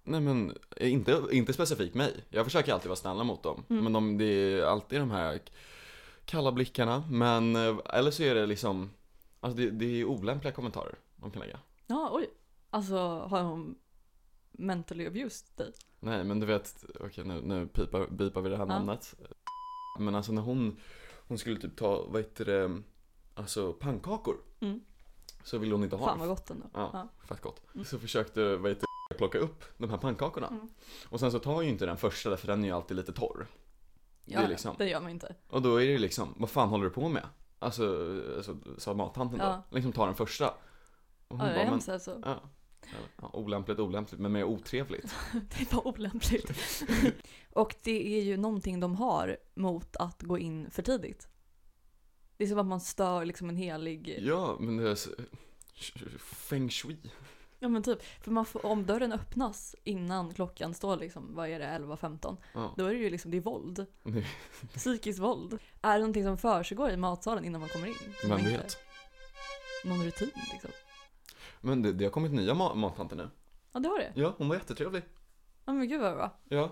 Nej 0.04 0.22
men, 0.22 0.58
inte, 0.78 1.24
inte 1.32 1.54
specifikt 1.54 1.96
mig. 1.96 2.26
Jag 2.30 2.46
försöker 2.46 2.74
alltid 2.74 2.88
vara 2.88 2.96
snälla 2.96 3.24
mot 3.24 3.44
dem. 3.44 3.64
Mm. 3.70 3.84
Men 3.84 3.94
de, 3.94 4.18
det 4.18 4.26
är 4.26 4.64
alltid 4.64 5.00
de 5.00 5.12
här 5.12 5.40
kalla 6.30 6.52
blickarna. 6.52 7.04
Men, 7.10 7.56
eh, 7.56 7.78
eller 7.86 8.12
så 8.12 8.24
är 8.24 8.36
det 8.36 8.46
liksom, 8.46 8.90
alltså 9.40 9.58
det, 9.58 9.70
det 9.70 9.86
är 9.86 10.06
olämpliga 10.06 10.54
kommentarer 10.54 10.96
de 11.16 11.32
kan 11.32 11.42
lägga. 11.42 11.60
Ja, 11.88 12.10
oj. 12.14 12.30
Alltså, 12.70 12.98
har 13.20 13.44
de 13.44 13.76
mentally 14.52 15.06
abused 15.08 15.48
dig? 15.56 15.74
Nej 16.00 16.24
men 16.24 16.40
du 16.40 16.46
vet, 16.46 16.86
okej 17.00 17.24
nu, 17.24 17.42
nu 17.42 17.68
pipar, 17.68 18.08
bipar 18.08 18.42
vi 18.42 18.50
det 18.50 18.58
här 18.58 18.64
Ja. 18.64 18.74
namnet. 18.74 19.16
Men 20.00 20.16
alltså 20.16 20.32
när 20.32 20.42
hon, 20.42 20.80
hon 21.28 21.38
skulle 21.38 21.60
typ 21.60 21.78
ta, 21.78 22.06
vad 22.08 22.22
heter 22.22 22.46
det, 22.46 22.82
alltså 23.34 23.74
pannkakor. 23.74 24.38
Mm. 24.60 24.80
Så 25.44 25.58
ville 25.58 25.74
hon 25.74 25.84
inte 25.84 25.96
ha 25.96 26.06
Fan 26.08 26.20
vad 26.20 26.28
gott 26.28 26.50
ändå. 26.50 26.66
Ja, 26.74 26.90
Ja. 26.94 27.08
fett 27.28 27.42
gott. 27.42 27.62
Mm. 27.76 27.86
Så 27.86 28.00
försökte, 28.00 28.56
vad 28.58 28.72
heter 28.72 28.86
det, 29.10 29.16
plocka 29.18 29.38
upp 29.38 29.64
de 29.78 29.90
här 29.90 29.98
pannkakorna. 29.98 30.48
Mm. 30.48 30.68
Och 31.10 31.20
sen 31.20 31.32
så 31.32 31.40
tar 31.40 31.62
ju 31.62 31.70
inte 31.70 31.86
den 31.86 31.98
första 31.98 32.38
för 32.38 32.48
den 32.48 32.64
är 32.64 32.68
ju 32.68 32.74
alltid 32.74 32.98
lite 32.98 33.14
torr. 33.14 33.48
Ja, 34.30 34.42
det 34.42 34.48
liksom, 34.48 34.76
det 34.78 34.90
gör 34.90 35.02
man 35.02 35.12
inte. 35.12 35.36
och 35.50 35.62
då 35.62 35.82
är 35.82 35.88
det 35.88 35.98
liksom, 35.98 36.34
vad 36.38 36.50
fan 36.50 36.70
håller 36.70 36.84
du 36.84 36.90
på 36.90 37.10
med? 37.10 37.28
Alltså, 37.60 37.84
alltså 38.38 38.58
sa 38.78 38.94
mattanten 38.94 39.40
Ja. 39.40 39.64
då. 39.70 39.76
Liksom 39.76 39.92
ta 39.94 40.06
den 40.06 40.16
första. 40.16 40.50
Och 40.50 40.56
Ja, 41.28 41.36
hon 41.36 41.48
det 41.48 41.62
är 41.62 41.66
hemskt 41.66 41.90
alltså. 41.90 42.22
ja. 42.26 42.42
ja, 43.22 43.30
olämpligt, 43.34 43.80
olämpligt, 43.80 44.22
men 44.22 44.32
mer 44.32 44.44
otrevligt. 44.44 45.16
Det 45.60 45.74
var 45.74 45.88
olämpligt. 45.88 46.84
Och 47.54 47.76
det 47.84 48.20
är 48.20 48.24
ju 48.24 48.38
någonting 48.38 48.80
de 48.80 48.96
har 48.96 49.38
mot 49.56 49.96
att 49.96 50.22
gå 50.24 50.38
in 50.38 50.72
för 50.72 50.82
tidigt. 50.84 51.28
Det 52.38 52.44
är 52.44 52.48
som 52.48 52.60
att 52.60 52.66
man 52.66 52.80
stör 52.82 53.26
liksom 53.26 53.50
en 53.50 53.56
helig... 53.56 54.20
Ja, 54.22 54.58
men 54.60 54.78
det 54.78 54.90
är 54.90 54.98
feng 56.20 56.70
shui. 56.70 56.98
Ja 57.62 57.70
men 57.70 57.84
typ, 57.84 58.02
för 58.22 58.32
man 58.32 58.46
får, 58.46 58.66
om 58.66 58.86
dörren 58.86 59.12
öppnas 59.14 59.76
innan 59.84 60.34
klockan 60.34 60.74
står 60.74 60.98
liksom, 60.98 61.36
vad 61.36 61.50
är 61.50 61.60
det, 61.60 61.66
11.15 61.66 62.38
Ja. 62.54 62.74
Då 62.78 62.86
är 62.86 62.94
det 62.94 63.00
ju 63.00 63.10
liksom, 63.10 63.32
det 63.32 63.38
är 63.38 63.42
våld. 63.42 63.86
Psykiskt 64.76 65.20
våld. 65.20 65.58
Är 65.82 65.94
det 65.94 66.00
någonting 66.00 66.24
som 66.24 66.38
försiggår 66.38 66.90
i 66.90 66.98
matsalen 66.98 67.46
innan 67.46 67.62
man 67.62 67.70
kommer 67.70 67.88
in? 67.88 67.96
Vem 68.28 68.44
vet? 68.44 68.78
Någon 69.86 70.04
rutin 70.04 70.32
liksom. 70.52 70.72
Men 71.62 71.82
det, 71.82 71.94
det 71.94 72.04
har 72.06 72.12
kommit 72.12 72.32
nya 72.32 72.54
ma- 72.54 72.76
mattanter 72.76 73.16
nu. 73.16 73.30
Ja 73.72 73.80
det 73.80 73.90
har 73.90 74.00
det. 74.00 74.12
Ja, 74.16 74.34
hon 74.38 74.50
var 74.50 74.56
jättetrevlig. 74.56 75.04
Ja 75.66 75.74
men 75.74 75.88
gud 75.90 76.02
vad 76.02 76.16
bra. 76.16 76.38
Ja. 76.50 76.72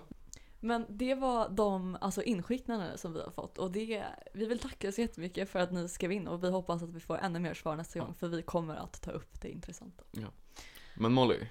Men 0.60 0.86
det 0.88 1.14
var 1.14 1.48
de 1.48 1.96
alltså, 2.00 2.22
inskickningarna 2.22 2.96
som 2.96 3.12
vi 3.12 3.20
har 3.22 3.30
fått 3.30 3.58
och 3.58 3.70
det, 3.70 4.04
vi 4.34 4.46
vill 4.46 4.58
tacka 4.58 4.92
så 4.92 5.00
jättemycket 5.00 5.50
för 5.50 5.58
att 5.58 5.72
ni 5.72 5.88
skrev 5.88 6.12
in 6.12 6.28
och 6.28 6.44
vi 6.44 6.50
hoppas 6.50 6.82
att 6.82 6.90
vi 6.90 7.00
får 7.00 7.18
ännu 7.18 7.38
mer 7.38 7.54
svar 7.54 7.76
nästa 7.76 7.98
Ja. 7.98 8.04
gång 8.04 8.14
för 8.14 8.28
vi 8.28 8.42
kommer 8.42 8.76
att 8.76 9.02
ta 9.02 9.10
upp 9.10 9.40
det 9.40 9.48
intressanta. 9.50 10.04
Men 11.00 11.12
Molly, 11.12 11.46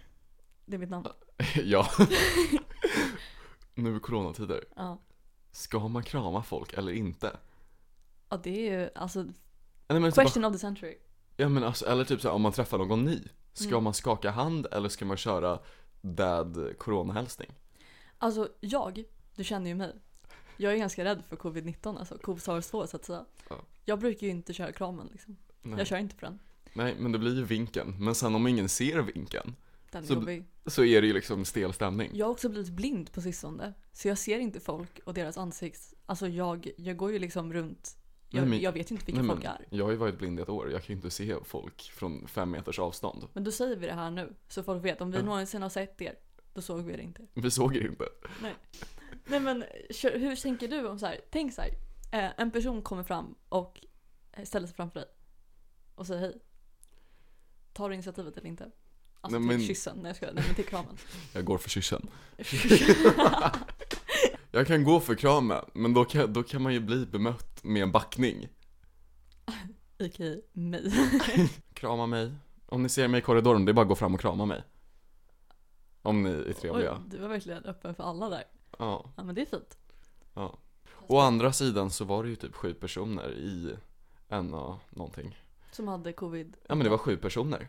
Det 0.66 0.76
är 0.76 0.80
mitt 0.80 0.90
namn. 0.90 1.08
ja. 1.64 1.88
nu 3.76 3.98
i 3.98 4.00
coronatider, 4.00 4.64
Ja, 4.76 4.98
ska 5.52 5.88
man 5.88 6.04
krama 6.04 6.44
folk 6.44 6.74
eller 6.74 6.92
inte? 6.92 7.38
ja 8.30 8.38
det 8.38 8.68
är 8.70 8.80
ju 8.82 8.90
alltså 8.96 9.20
Eller, 9.88 10.00
men, 10.00 10.12
typ, 10.12 10.22
question 10.24 10.46
of 10.46 10.54
the 10.54 10.60
century. 10.60 10.98
ja, 11.38 11.50
men 11.50 11.64
alltså, 11.64 11.86
eller 11.86 12.04
typ 12.06 12.22
så 12.22 12.28
här, 12.28 12.36
om 12.36 12.42
man 12.42 12.52
träffar 12.52 12.78
någon 12.78 13.06
ny, 13.06 13.20
ska 13.54 13.68
Mm. 13.70 13.84
man 13.84 13.94
skaka 13.94 14.32
hand 14.32 14.68
eller 14.72 14.90
ska 14.90 15.06
man 15.06 15.18
köra 15.18 15.60
dad 16.02 16.74
coronahälsning? 16.78 17.50
Alltså 18.18 18.50
jag, 18.60 19.04
du 19.36 19.44
känner 19.44 19.68
ju 19.70 19.76
mig. 19.76 19.96
Jag 20.58 20.74
är 20.74 20.78
ganska 20.78 21.06
rädd 21.06 21.24
för 21.30 21.36
covid-19 21.36 22.00
alltså, 22.00 22.16
covid-SARS-2 22.16 22.86
så 22.86 22.98
att 22.98 23.06
säga. 23.06 23.26
Ja. 23.50 23.56
Jag 23.86 24.00
brukar 24.00 24.28
ju 24.28 24.32
inte 24.32 24.54
köra 24.54 24.72
kramen 24.72 25.08
liksom. 25.12 25.38
Nej. 25.62 25.78
Jag 25.78 25.88
kör 25.88 25.98
inte 25.98 26.16
på 26.16 26.26
den. 26.26 26.40
Nej, 26.74 26.96
men 27.00 27.12
det 27.12 27.20
blir 27.20 27.36
ju 27.36 27.44
vinken. 27.44 27.96
Men 28.00 28.16
sen 28.16 28.36
om 28.36 28.48
ingen 28.48 28.70
ser 28.70 28.96
Den 29.92 30.04
är 30.04 30.08
Så- 30.08 30.14
jobbig. 30.14 30.46
så 30.66 30.84
är 30.84 31.02
det 31.02 31.08
ju 31.08 31.14
liksom 31.14 31.46
stel 31.46 31.74
stämning. 31.74 32.12
Jag 32.14 32.26
har 32.26 32.32
också 32.32 32.50
blivit 32.50 32.72
blind 32.72 33.12
på 33.12 33.22
sistone. 33.22 33.74
Så 33.94 34.08
jag 34.08 34.18
ser 34.18 34.40
inte 34.40 34.60
folk 34.60 35.00
och 35.06 35.14
deras 35.14 35.38
ansikts... 35.38 35.94
Alltså 36.06 36.28
jag, 36.28 36.68
jag 36.78 36.98
går 36.98 37.12
ju 37.12 37.20
liksom 37.20 37.54
runt. 37.54 37.98
Jag, 38.30 38.42
Nej, 38.42 38.50
men- 38.50 38.60
jag 38.60 38.72
vet 38.72 38.92
ju 38.92 38.96
inte 38.96 39.06
vilka 39.06 39.24
folk 39.24 39.44
men, 39.44 39.52
är. 39.52 39.66
Jag 39.70 39.86
har 39.86 39.92
ju 39.92 39.98
varit 39.98 40.18
blind 40.18 40.40
i 40.40 40.42
ett 40.42 40.50
år, 40.50 40.72
jag 40.72 40.84
kan 40.84 40.88
ju 40.88 40.96
inte 40.96 41.10
se 41.10 41.36
folk 41.44 41.82
från 41.82 42.28
fem 42.28 42.52
meters 42.52 42.80
avstånd. 42.80 43.28
Men 43.34 43.44
då 43.44 43.52
säger 43.52 43.76
vi 43.76 43.88
det 43.88 43.94
här 43.94 44.12
nu. 44.12 44.34
Så 44.48 44.64
folk 44.64 44.86
vet. 44.86 45.02
Om 45.02 45.12
vi 45.12 45.22
någonsin 45.24 45.62
har 45.62 45.70
sett 45.70 46.02
er, 46.02 46.16
då 46.54 46.62
såg 46.62 46.82
vi 46.86 46.96
det 46.98 47.04
inte. 47.04 47.22
Vi 47.34 47.52
såg 47.52 47.76
er 47.76 47.88
inte. 47.88 48.06
Nej. 48.42 48.54
Nej 49.26 49.40
men 49.40 49.64
kör- 49.92 50.18
hur 50.20 50.36
tänker 50.36 50.68
du 50.68 50.88
om 50.88 51.00
så 51.00 51.06
här? 51.06 51.20
Tänk 51.30 51.54
så 51.54 51.62
här. 51.62 51.70
Eh, 52.12 52.32
en 52.38 52.52
person 52.52 52.82
kommer 52.82 53.04
fram 53.04 53.36
och 53.50 53.82
eh, 54.34 54.44
ställer 54.44 54.68
sig 54.68 54.76
framför 54.76 55.00
dig. 55.00 55.10
Och 55.96 56.08
säger 56.08 56.22
hej. 56.22 56.42
Tar 57.78 57.90
du 57.90 57.96
initiativet 57.96 58.38
eller 58.38 58.48
inte? 58.48 58.72
Alltså 59.22 59.40
Nej, 59.40 59.50
till 59.50 59.58
men- 59.58 59.68
kyssen. 59.68 59.98
Nej 59.98 60.10
jag 60.10 60.16
skojar. 60.16 60.34
Nej 60.34 60.44
men 60.48 60.56
till 60.56 60.66
kramen. 60.66 60.98
Jag 61.34 61.46
går 61.46 61.58
för 61.58 61.70
kyssen. 61.70 62.10
Jag 64.52 64.68
kan 64.68 64.84
gå 64.84 65.00
för 65.00 65.16
kramen, 65.16 65.66
men 65.74 65.94
då 65.94 66.06
kan, 66.06 66.34
då 66.34 66.44
kan 66.44 66.62
man 66.62 66.74
ju 66.74 66.80
bli 66.80 67.06
bemött 67.06 67.64
med 67.64 67.84
en 67.84 67.92
backning. 67.92 68.48
I.k. 69.98 70.24
mig. 70.54 70.92
Krama 71.74 72.06
mig. 72.08 72.32
Om 72.66 72.84
ni 72.84 72.90
ser 72.90 73.08
mig 73.08 73.18
i 73.20 73.22
korridoren, 73.22 73.66
det 73.66 73.72
är 73.72 73.74
bara 73.74 73.82
att 73.82 73.88
gå 73.88 73.96
fram 73.96 74.14
och 74.14 74.20
krama 74.22 74.46
mig. 74.46 74.64
Om 76.02 76.24
ni 76.24 76.30
är 76.30 76.44
Oj, 76.48 76.54
trevliga. 76.54 77.04
du 77.08 77.18
var 77.18 77.28
verkligen 77.28 77.64
öppen 77.66 77.96
för 77.96 78.04
alla 78.04 78.30
där. 78.30 78.44
Ja, 78.80 79.14
Ja 79.18 79.24
men 79.24 79.36
det 79.36 79.42
är 79.42 79.46
fint. 79.46 79.78
ja. 80.34 80.58
Å 81.10 81.20
andra 81.20 81.54
sidan 81.54 81.90
så 81.92 82.06
var 82.06 82.24
det 82.24 82.30
ju 82.30 82.36
typ 82.36 82.56
sju 82.56 82.74
personer 82.74 83.32
i 83.32 83.76
en 84.28 84.54
och 84.54 84.76
någonting. 84.90 85.38
Som 85.78 85.88
hade 85.88 86.14
covid. 86.14 86.58
Ja 86.68 86.76
men 86.76 86.84
det 86.84 86.90
var 86.90 86.98
sju 86.98 87.18
personer. 87.18 87.68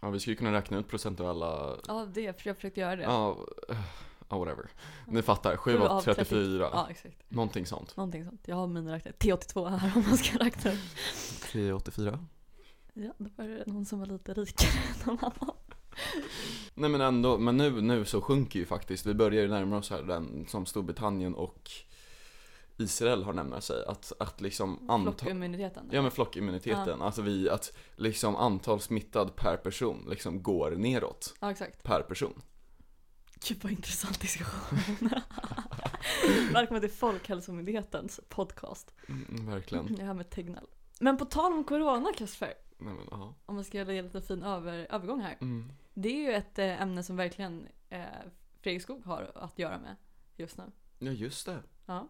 Ja 0.00 0.10
vi 0.10 0.20
skulle 0.20 0.36
kunna 0.36 0.52
räkna 0.52 0.78
ut 0.78 0.88
procentuella, 0.88 1.76
Ja 1.86 2.06
det, 2.14 2.40
för 2.40 2.48
jag 2.48 2.56
försökte 2.56 2.80
göra 2.80 2.96
det. 2.96 3.02
ja, 3.02 3.38
ja 4.28 4.38
whatever. 4.38 4.70
Ni 5.06 5.22
fattar, 5.22 5.56
sju 5.56 5.72
Sju 5.72 5.78
av 5.78 5.86
av 5.92 6.00
30. 6.00 6.24
34. 6.24 6.68
Ja 6.72 6.86
exakt. 6.90 7.16
Någonting 7.30 7.66
sånt. 7.66 7.96
Någonting 7.96 8.24
sånt. 8.24 8.40
Jag 8.48 8.56
har 8.56 8.66
mina 8.66 8.94
räknare. 8.94 9.14
T82 9.18 9.68
här 9.76 9.92
om 9.96 10.02
man 10.08 10.16
ska 10.18 10.38
räkna. 10.38 10.70
1084. 10.70 12.18
Ja, 12.94 13.12
då 13.18 13.30
var 13.36 13.44
det 13.44 13.66
någon 13.66 13.84
som 13.84 13.98
var 13.98 14.06
lite 14.06 14.34
rikare 14.34 14.70
än 14.70 15.06
någon 15.06 15.18
annan. 15.18 15.56
Nej 16.74 16.90
men 16.90 17.00
ändå, 17.00 17.38
men 17.38 17.56
nu, 17.56 17.80
nu 17.80 18.04
så 18.04 18.20
sjunker 18.20 18.58
ju 18.58 18.66
faktiskt, 18.66 19.06
vi 19.06 19.14
börjar 19.14 19.42
ju 19.42 19.48
närma 19.48 19.78
oss 19.78 19.90
här 19.90 20.02
den 20.02 20.46
som 20.48 20.66
Storbritannien 20.66 21.34
och 21.34 21.70
Israel 22.80 23.22
har 23.22 23.32
närmat 23.32 23.64
sig, 23.64 23.84
att, 23.86 24.12
att 24.18 24.40
liksom 24.40 24.90
antal, 24.90 25.14
Flockimmuniteten. 25.14 25.88
ja 25.92 26.02
men 26.02 26.10
flockimmuniteten, 26.10 27.02
alltså 27.02 27.22
vi, 27.22 27.50
att 27.50 27.76
liksom 27.96 28.36
antal 28.36 28.80
smittad 28.80 29.36
per 29.36 29.56
person 29.56 30.06
liksom 30.10 30.42
går 30.42 30.70
neråt 30.70 31.34
Ja 31.40 31.50
exakt. 31.50 31.82
per 31.82 32.02
person. 32.02 32.42
Gud 33.48 33.58
vad 33.62 33.72
intressant 33.72 34.20
diskussion. 34.20 34.78
Välkommen 36.52 36.80
till 36.80 36.90
Folkhälsomyndighetens 36.90 38.20
podcast. 38.28 38.94
Mm, 39.08 39.46
verkligen. 39.50 39.86
Jag 39.90 40.00
är 40.00 40.04
här 40.04 40.14
med 40.14 40.30
Tegnell. 40.30 40.66
Men 41.00 41.16
på 41.16 41.24
tal 41.24 41.52
om 41.52 41.64
corona 41.64 42.12
Kasper, 42.16 42.54
Nej 42.78 42.94
men 42.94 43.06
ja. 43.10 43.34
om 43.46 43.54
man 43.54 43.64
ska 43.64 43.92
ge 43.92 44.02
lite 44.02 44.20
fin 44.22 44.42
över, 44.42 44.86
övergång 44.90 45.20
här. 45.20 45.36
Mm. 45.40 45.72
Det 45.94 46.08
är 46.08 46.22
ju 46.22 46.32
ett 46.32 46.58
eh, 46.58 46.82
ämne 46.82 47.02
som 47.02 47.16
verkligen 47.16 47.66
eh, 47.88 48.04
Fredrik 48.60 48.82
Skog 48.82 49.04
har 49.04 49.32
att 49.34 49.58
göra 49.58 49.78
med 49.78 49.96
just 50.36 50.58
nu. 50.58 50.64
Ja 50.98 51.10
just 51.10 51.46
det. 51.46 51.58
Ja. 51.86 52.08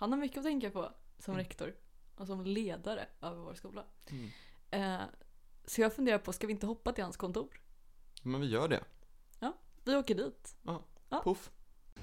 Han 0.00 0.12
har 0.12 0.18
mycket 0.18 0.38
att 0.38 0.44
tänka 0.44 0.70
på 0.70 0.92
som 1.18 1.34
Mm. 1.34 1.44
rektor 1.44 1.74
och 2.16 2.26
som 2.26 2.44
ledare 2.44 3.06
över 3.22 3.36
vår 3.36 3.54
skola. 3.54 3.84
Mm. 4.10 4.30
Eh, 4.70 5.06
så 5.66 5.80
jag 5.80 5.92
funderar 5.94 6.18
på, 6.18 6.32
ska 6.32 6.46
vi 6.46 6.52
inte 6.52 6.66
hoppa 6.66 6.92
till 6.92 7.04
hans 7.04 7.16
kontor? 7.16 7.48
Men 8.22 8.40
vi 8.40 8.46
gör 8.46 8.68
det. 8.68 8.80
Vi 9.84 9.94
åker 9.96 10.14
dit. 10.14 10.56
Ja. 10.62 10.82
Puff. 11.24 11.50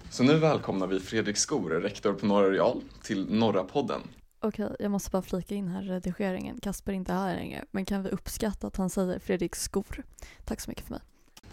Så 0.09 0.23
nu 0.23 0.39
välkomnar 0.39 0.87
vi 0.87 0.99
Fredrik 0.99 1.37
Skor, 1.37 1.69
rektor 1.69 2.13
på 2.13 2.25
Norra 2.25 2.49
Real, 2.51 2.81
till 3.03 3.33
Norra 3.35 3.63
podden. 3.63 4.01
Okej, 4.39 4.75
jag 4.79 4.91
måste 4.91 5.09
bara 5.11 5.21
flika 5.21 5.55
in 5.55 5.67
här 5.67 5.83
i 5.83 5.87
redigeringen. 5.87 6.59
Kasper 6.59 6.91
är 6.91 6.95
inte 6.95 7.13
här 7.13 7.35
längre, 7.35 7.65
men 7.71 7.85
kan 7.85 8.03
vi 8.03 8.09
uppskatta 8.09 8.67
att 8.67 8.77
han 8.77 8.89
säger 8.89 9.19
Fredrik 9.19 9.55
Skor? 9.55 10.03
Tack 10.45 10.61
så 10.61 10.69
mycket 10.71 10.83
för 10.85 10.91
mig. 10.91 11.01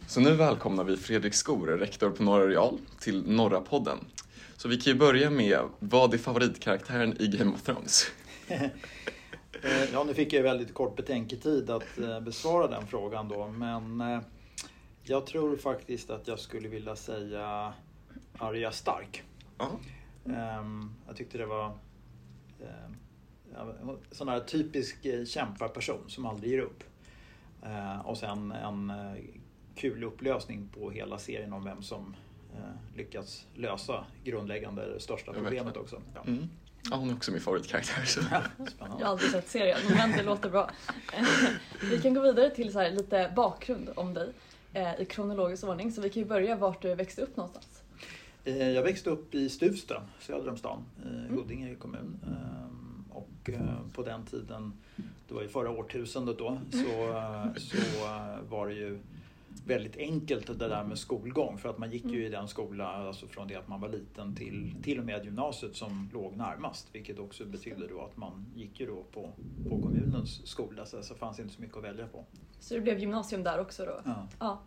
Så 0.07 0.21
nu 0.21 0.37
välkomnar 0.37 0.85
vi 0.85 0.97
Fredrik 0.97 1.35
Skor, 1.35 1.67
rektor 1.67 2.11
på 2.11 2.23
Norra 2.23 2.47
Real, 2.49 2.79
till 3.01 3.31
Norra 3.33 3.61
podden. 3.61 3.99
Så 4.57 4.69
vi 4.69 4.77
kan 4.77 4.93
ju 4.93 4.99
börja 4.99 5.31
med, 5.31 5.59
vad 5.79 6.15
är 6.15 6.19
favoritkaraktären 6.19 7.23
i 7.23 7.27
Game 7.27 7.53
of 7.55 7.63
Thrones? 7.63 8.07
Eh, 9.63 9.93
Ja, 9.93 10.05
nu 10.05 10.15
fick 10.15 10.33
jag 10.33 10.43
väldigt 10.43 10.75
kort 10.75 10.97
betänketid 10.97 11.71
att 11.71 11.99
eh, 11.99 12.21
besvara 12.21 12.67
den 12.67 12.87
frågan 12.87 13.29
då, 13.29 13.49
men 13.49 14.01
eh, 14.01 14.21
jag 15.03 15.27
tror 15.27 15.57
faktiskt 15.57 16.11
att 16.11 16.29
jag 16.29 16.39
skulle 16.39 16.69
vilja 16.69 16.97
säga 16.97 17.73
Arya 18.39 18.73
Stark. 18.73 19.23
Ehm, 20.27 20.95
Jag 21.07 21.17
tyckte 21.17 21.39
det 21.39 21.47
var 21.47 21.79
en 23.81 23.99
sån 24.11 24.29
här 24.29 24.41
typisk 24.41 24.97
kämparperson 25.27 26.05
som 26.07 26.27
aldrig 26.27 26.53
ger 26.53 26.59
upp. 26.59 26.85
Och 28.05 28.19
sen 28.19 28.53
en 28.53 28.93
kul 29.75 30.05
upplösning 30.05 30.69
på 30.69 30.91
hela 30.91 31.19
serien 31.19 31.53
om 31.53 31.65
vem 31.65 31.83
som 31.83 32.17
lyckats 32.97 33.47
lösa 33.55 34.05
grundläggande 34.25 34.93
det 34.95 35.01
största 35.01 35.33
problemet 35.33 35.77
också. 35.77 36.03
Ja. 36.15 36.23
Mm. 36.27 36.49
Ja, 36.91 36.97
hon 36.97 37.11
är 37.11 37.15
också 37.15 37.33
min 37.33 37.41
favoritkaraktär. 37.41 38.05
Så. 38.05 38.21
Spännande. 38.71 38.71
Jag 38.79 39.07
har 39.07 39.13
aldrig 39.13 39.31
sett 39.31 39.49
serien, 39.49 39.79
men 39.89 40.11
det 40.11 40.23
låter 40.23 40.51
bra. 40.51 40.71
vi 41.91 41.99
kan 42.03 42.15
gå 42.15 42.21
vidare 42.21 42.51
till 42.51 42.73
så 42.73 42.79
här 42.79 42.91
lite 42.91 43.33
bakgrund 43.37 43.91
om 43.97 44.15
dig 44.15 44.33
eh, 44.73 45.01
i 45.01 45.05
kronologisk 45.05 45.65
ordning. 45.65 45.93
Så 45.93 46.01
vi 46.01 46.11
kan 46.11 46.23
ju 46.23 46.29
börja 46.29 46.57
vart 46.57 46.83
du 46.83 46.95
växte 46.95 47.23
upp 47.23 47.37
någonstans. 47.37 47.83
Eh, 48.45 48.69
Jag 48.69 48.83
växte 48.83 49.11
upp 49.11 49.35
i 49.35 49.49
Stuvsta, 49.49 50.03
söder 50.21 50.49
om 50.51 50.57
stan, 50.57 50.85
i 51.31 51.35
Huddinge 51.35 51.75
kommun. 51.75 52.19
Och 53.11 53.51
eh, 53.51 53.79
på 53.95 54.03
den 54.03 54.25
tiden, 54.27 54.73
det 55.29 55.35
var 55.35 55.43
ju 55.43 55.49
förra 55.49 55.71
årtusendet 55.71 56.39
då, 56.39 56.61
så, 56.73 57.09
eh, 57.11 57.47
så 57.57 57.77
eh, 58.05 58.41
var 58.49 58.67
det 58.69 58.75
ju 58.75 58.99
väldigt 59.67 59.97
enkelt 59.97 60.47
det 60.47 60.69
där 60.69 60.85
med 60.85 60.99
skolgång. 60.99 61.59
För 61.59 61.69
att 61.69 61.79
man 61.79 61.91
gick 61.91 62.05
ju 62.05 62.27
i 62.27 62.29
den 62.29 62.49
skola, 62.49 62.87
alltså 62.87 63.27
från 63.27 63.49
det 63.49 63.55
att 63.55 63.69
man 63.69 63.81
var 63.81 63.89
liten 63.89 64.35
till 64.35 64.75
till 64.83 64.99
och 64.99 65.05
med 65.05 65.25
gymnasiet 65.25 65.77
som 65.77 66.11
låg 66.13 66.37
närmast. 66.37 66.89
Vilket 66.93 67.19
också 67.19 67.45
betydde 67.45 67.89
då 67.89 68.01
att 68.01 68.17
man 68.17 68.47
gick 68.55 68.81
ju 68.81 68.87
då 68.87 69.05
på, 69.13 69.31
på 69.69 69.83
kommunens 69.83 70.47
skola, 70.47 70.87
så 70.87 70.97
det 70.97 71.15
fanns 71.15 71.41
inte 71.41 71.55
så 71.55 71.63
mycket 71.63 71.77
att 71.77 71.85
välja 71.85 72.07
på. 72.07 72.25
Så 72.61 72.75
det 72.75 72.81
blev 72.81 72.99
gymnasium 72.99 73.43
där 73.43 73.61
också 73.61 73.85
då? 73.85 74.01
Ja. 74.05 74.29
Ja, 74.39 74.61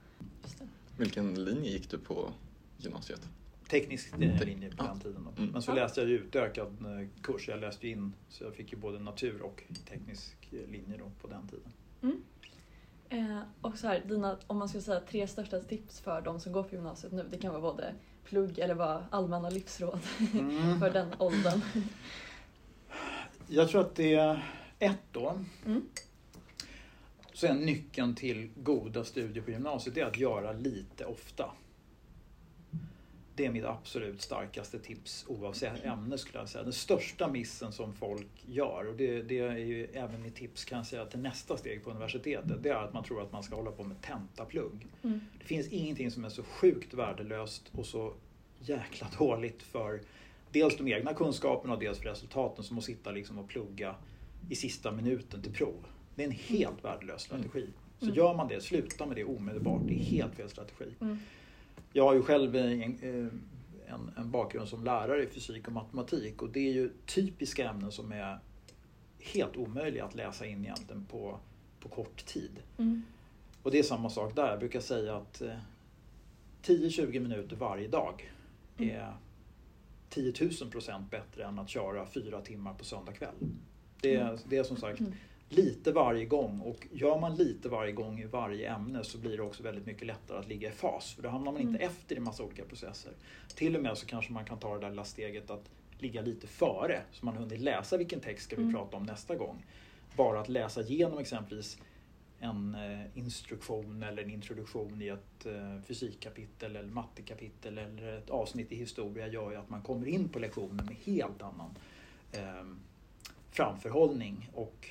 just 0.44 0.60
det. 0.60 0.68
Vilken 0.98 1.44
linje 1.44 1.72
gick 1.72 1.90
du 1.90 1.98
på 1.98 2.30
gymnasiet? 2.78 3.30
teknisk 3.68 4.14
eh, 4.14 4.46
linje 4.46 4.70
på 4.70 4.84
den 4.84 5.00
tiden. 5.00 5.24
Då. 5.24 5.42
Mm. 5.42 5.54
Men 5.54 5.62
så 5.62 5.74
läste 5.74 6.02
jag 6.02 6.10
ju 6.10 6.16
utökad 6.16 6.68
eh, 6.68 7.08
kurs. 7.22 7.48
Jag 7.48 7.60
läste 7.60 7.88
ju 7.88 7.94
in 7.94 8.14
så 8.30 8.44
jag 8.44 8.56
fick 8.56 8.72
ju 8.72 8.78
både 8.78 9.00
natur 9.00 9.42
och 9.42 9.64
teknisk 9.90 10.36
eh, 10.52 10.72
linje 10.72 10.98
då 10.98 11.12
på 11.22 11.28
den 11.28 11.48
tiden. 11.48 11.72
Eh, 13.10 13.40
och 13.62 13.78
så 13.78 13.88
här, 13.88 14.04
dina, 14.06 14.38
om 14.48 14.58
man 14.58 14.70
ska 14.70 14.82
säga 14.82 15.00
tre 15.00 15.28
största 15.28 15.60
tips 15.60 16.00
för 16.00 16.22
de 16.22 16.40
som 16.40 16.52
går 16.52 16.64
på 16.64 16.76
gymnasiet 16.76 17.14
nu. 17.14 17.26
Det 17.32 17.38
kan 17.38 17.52
vara 17.52 17.62
både 17.62 17.94
plugg 18.24 18.60
eller 18.60 18.76
bara 18.76 19.06
allmänna 19.10 19.50
livsråd 19.50 20.00
för 20.80 20.90
den 20.90 21.08
åldern. 21.18 21.62
Jag 23.48 23.70
tror 23.70 23.82
att 23.82 23.96
det 23.96 24.14
är 24.14 24.44
ett 24.80 25.04
då. 25.12 25.40
Mm. 25.66 25.86
så 27.34 27.48
är 27.48 27.54
nyckeln 27.54 28.16
till 28.16 28.50
goda 28.56 29.04
studier 29.04 29.44
på 29.44 29.52
gymnasiet 29.52 29.96
det 29.96 30.02
är 30.02 30.06
att 30.06 30.18
göra 30.18 30.52
lite 30.52 31.06
ofta. 31.06 31.52
Det 33.38 33.46
är 33.46 33.52
mitt 33.52 33.66
absolut 33.66 34.22
starkaste 34.22 34.80
tips 34.80 35.26
oavsett 35.28 35.86
ämne 35.86 36.18
skulle 36.18 36.40
jag 36.40 36.50
säga. 36.50 36.64
Den 36.64 36.74
största 36.74 37.28
missen 37.28 37.72
som 37.72 37.94
folk 37.94 38.28
gör, 38.46 38.88
och 38.88 38.96
det, 38.96 39.22
det 39.22 39.40
är 39.40 39.58
ju 39.58 39.86
även 39.94 40.22
mitt 40.22 40.36
tips 40.36 40.66
kan 40.66 40.78
jag 40.78 40.88
säga 40.88 41.06
till 41.06 41.20
nästa 41.20 41.58
steg 41.58 41.84
på 41.84 41.90
universitetet, 41.92 42.64
det 42.64 42.70
är 42.70 42.76
att 42.76 42.94
man 42.94 43.04
tror 43.04 43.22
att 43.22 43.32
man 43.32 43.44
ska 43.44 43.56
hålla 43.56 43.72
på 43.72 43.84
med 43.84 44.02
tentaplugg. 44.02 44.88
Mm. 45.04 45.20
Det 45.40 45.46
finns 45.46 45.68
ingenting 45.68 46.12
som 46.12 46.26
är 46.26 46.30
så 46.30 46.44
sjukt 46.44 46.94
värdelöst 46.94 47.72
och 47.72 47.86
så 47.86 48.14
jäkla 48.60 49.08
dåligt 49.20 49.64
för 49.64 50.02
dels 50.52 50.78
de 50.78 50.88
egna 50.88 51.14
kunskaperna 51.14 51.74
och 51.74 51.80
dels 51.80 51.98
för 52.00 52.10
resultaten 52.10 52.64
som 52.64 52.78
att 52.78 52.84
sitta 52.84 53.12
liksom 53.12 53.40
och 53.40 53.48
plugga 53.48 53.96
i 54.50 54.56
sista 54.56 54.92
minuten 54.92 55.42
till 55.42 55.54
prov. 55.54 55.86
Det 56.16 56.24
är 56.24 56.28
en 56.28 56.32
helt 56.32 56.84
värdelös 56.84 57.22
strategi. 57.22 57.68
Så 58.00 58.06
Mm. 58.06 58.16
gör 58.18 58.34
man 58.34 58.48
det, 58.48 58.62
sluta 58.62 59.06
med 59.06 59.16
det 59.16 59.24
omedelbart. 59.24 59.82
Det 59.88 59.94
är 59.94 60.04
helt 60.04 60.36
fel 60.36 60.50
strategi. 60.50 60.86
Mm. 61.02 61.20
Jag 61.98 62.04
har 62.04 62.14
ju 62.14 62.22
själv 62.22 62.56
en, 62.56 62.82
eh, 62.82 63.94
en, 63.94 64.12
en 64.18 64.32
bakgrund 64.32 64.68
som 64.68 64.84
lärare 64.84 65.24
i 65.24 65.28
fysik 65.28 65.68
och 65.68 65.74
matematik 65.74 66.42
och 66.42 66.50
det 66.50 66.60
är 66.60 66.74
ju 66.74 66.92
typiska 67.06 67.70
ämnen 67.70 67.92
som 67.92 68.12
är 68.12 68.40
helt 69.20 69.58
omöjliga 69.58 70.06
att 70.06 70.16
läsa 70.16 70.46
in 70.46 70.66
egentligen 70.66 71.06
på, 71.06 71.40
på 71.80 71.90
kort 71.90 72.26
tid. 72.26 72.52
Mm. 72.78 73.02
Och 73.64 73.72
det 73.72 73.80
är 73.80 73.84
samma 73.84 74.10
sak 74.10 74.36
där. 74.36 74.50
Jag 74.50 74.60
brukar 74.60 74.80
säga 74.80 75.16
att 75.16 75.42
eh, 75.42 75.58
10-20 76.64 77.20
minuter 77.20 77.56
varje 77.56 77.88
dag 77.88 78.32
Mm. 78.78 78.96
är 78.96 79.14
10 80.10 80.34
000 80.62 80.72
procent 80.72 81.12
bättre 81.12 81.44
än 81.44 81.60
att 81.60 81.70
köra 81.70 82.06
fyra 82.06 82.42
timmar 82.42 82.74
på 82.74 82.86
söndag 82.86 83.12
kväll. 83.12 83.36
Det 84.02 84.16
är, 84.16 84.22
Mm. 84.28 84.38
det 84.50 84.58
är 84.58 84.64
som 84.64 84.78
sagt 84.78 85.00
Mm. 85.00 85.14
Lite 85.50 85.92
varje 85.92 86.26
gång 86.26 86.60
och 86.60 86.88
gör 86.92 87.20
man 87.20 87.36
lite 87.36 87.70
varje 87.70 87.92
gång 87.92 88.20
i 88.20 88.26
varje 88.26 88.74
ämne 88.74 89.04
så 89.04 89.18
blir 89.18 89.38
det 89.38 89.44
också 89.44 89.64
väldigt 89.64 89.86
mycket 89.86 90.08
lättare 90.08 90.38
att 90.40 90.48
ligga 90.48 90.70
i 90.70 90.72
fas 90.72 91.14
för 91.14 91.24
då 91.24 91.30
hamnar 91.30 91.52
man 91.52 91.62
inte 91.62 91.78
Mm. 91.78 91.90
efter 91.90 92.16
i 92.16 92.20
massa 92.20 92.44
olika 92.44 92.66
processer. 92.66 93.12
Till 93.56 93.76
och 93.76 93.82
med 93.84 93.98
så 93.98 94.06
kanske 94.06 94.34
man 94.34 94.46
kan 94.46 94.60
ta 94.60 94.74
det 94.74 94.80
där 94.82 94.90
lilla 94.90 95.04
steget 95.04 95.50
att 95.50 95.70
ligga 96.00 96.22
lite 96.22 96.48
före 96.48 97.02
så 97.12 97.26
man 97.26 97.38
hunnit 97.38 97.60
läsa 97.62 97.98
vilken 97.98 98.20
text 98.20 98.44
ska 98.46 98.56
vi 98.56 98.62
Mm. 98.62 98.74
prata 98.74 98.98
om 98.98 99.04
nästa 99.04 99.36
gång. 99.36 99.66
Bara 100.16 100.40
att 100.40 100.50
läsa 100.50 100.82
igenom 100.82 101.20
exempelvis 101.20 101.78
en 102.40 102.76
eh, 102.76 103.18
instruktion 103.18 104.04
eller 104.04 104.24
en 104.24 104.30
introduktion 104.32 105.02
i 105.02 105.08
ett 105.08 105.46
eh, 105.46 105.82
fysikkapitel 105.88 106.76
eller 106.76 106.90
mattekapitel 106.90 107.78
eller 107.78 108.18
ett 108.18 108.30
avsnitt 108.30 108.72
i 108.72 108.76
historia 108.76 109.28
gör 109.28 109.52
ju 109.52 109.58
att 109.58 109.70
man 109.70 109.82
kommer 109.82 110.08
in 110.08 110.30
på 110.30 110.40
lektionen 110.40 110.86
med 110.86 110.96
helt 111.06 111.42
annan 111.42 111.76
eh, 112.32 112.64
framförhållning 113.52 114.50
och 114.54 114.90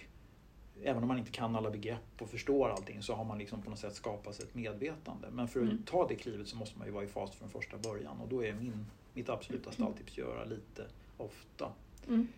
även 0.82 1.02
om 1.02 1.08
man 1.08 1.18
inte 1.18 1.30
kan 1.30 1.56
alla 1.56 1.70
begrepp 1.70 2.22
och 2.22 2.30
förstår 2.30 2.68
allting 2.68 3.02
så 3.02 3.14
har 3.14 3.24
man 3.24 3.38
liksom 3.38 3.62
på 3.62 3.70
något 3.70 3.78
sätt 3.78 3.94
skapat 3.94 4.34
sig 4.34 4.44
ett 4.44 4.54
medvetande. 4.54 5.28
Men 5.30 5.48
för 5.48 5.60
att 5.60 5.66
Mm. 5.66 5.82
ta 5.82 6.08
det 6.08 6.14
klivet 6.14 6.48
så 6.48 6.56
måste 6.56 6.78
man 6.78 6.86
ju 6.86 6.92
vara 6.92 7.04
i 7.04 7.06
fas 7.06 7.30
från 7.30 7.48
första 7.50 7.78
början 7.78 8.20
och 8.20 8.28
då 8.28 8.44
är 8.44 8.52
min, 8.52 8.86
mitt 9.12 9.28
absoluta 9.28 9.72
stalltips 9.72 10.12
att 10.12 10.18
göra 10.18 10.44
lite 10.44 10.84
ofta. 11.16 11.72
Mm. 12.08 12.28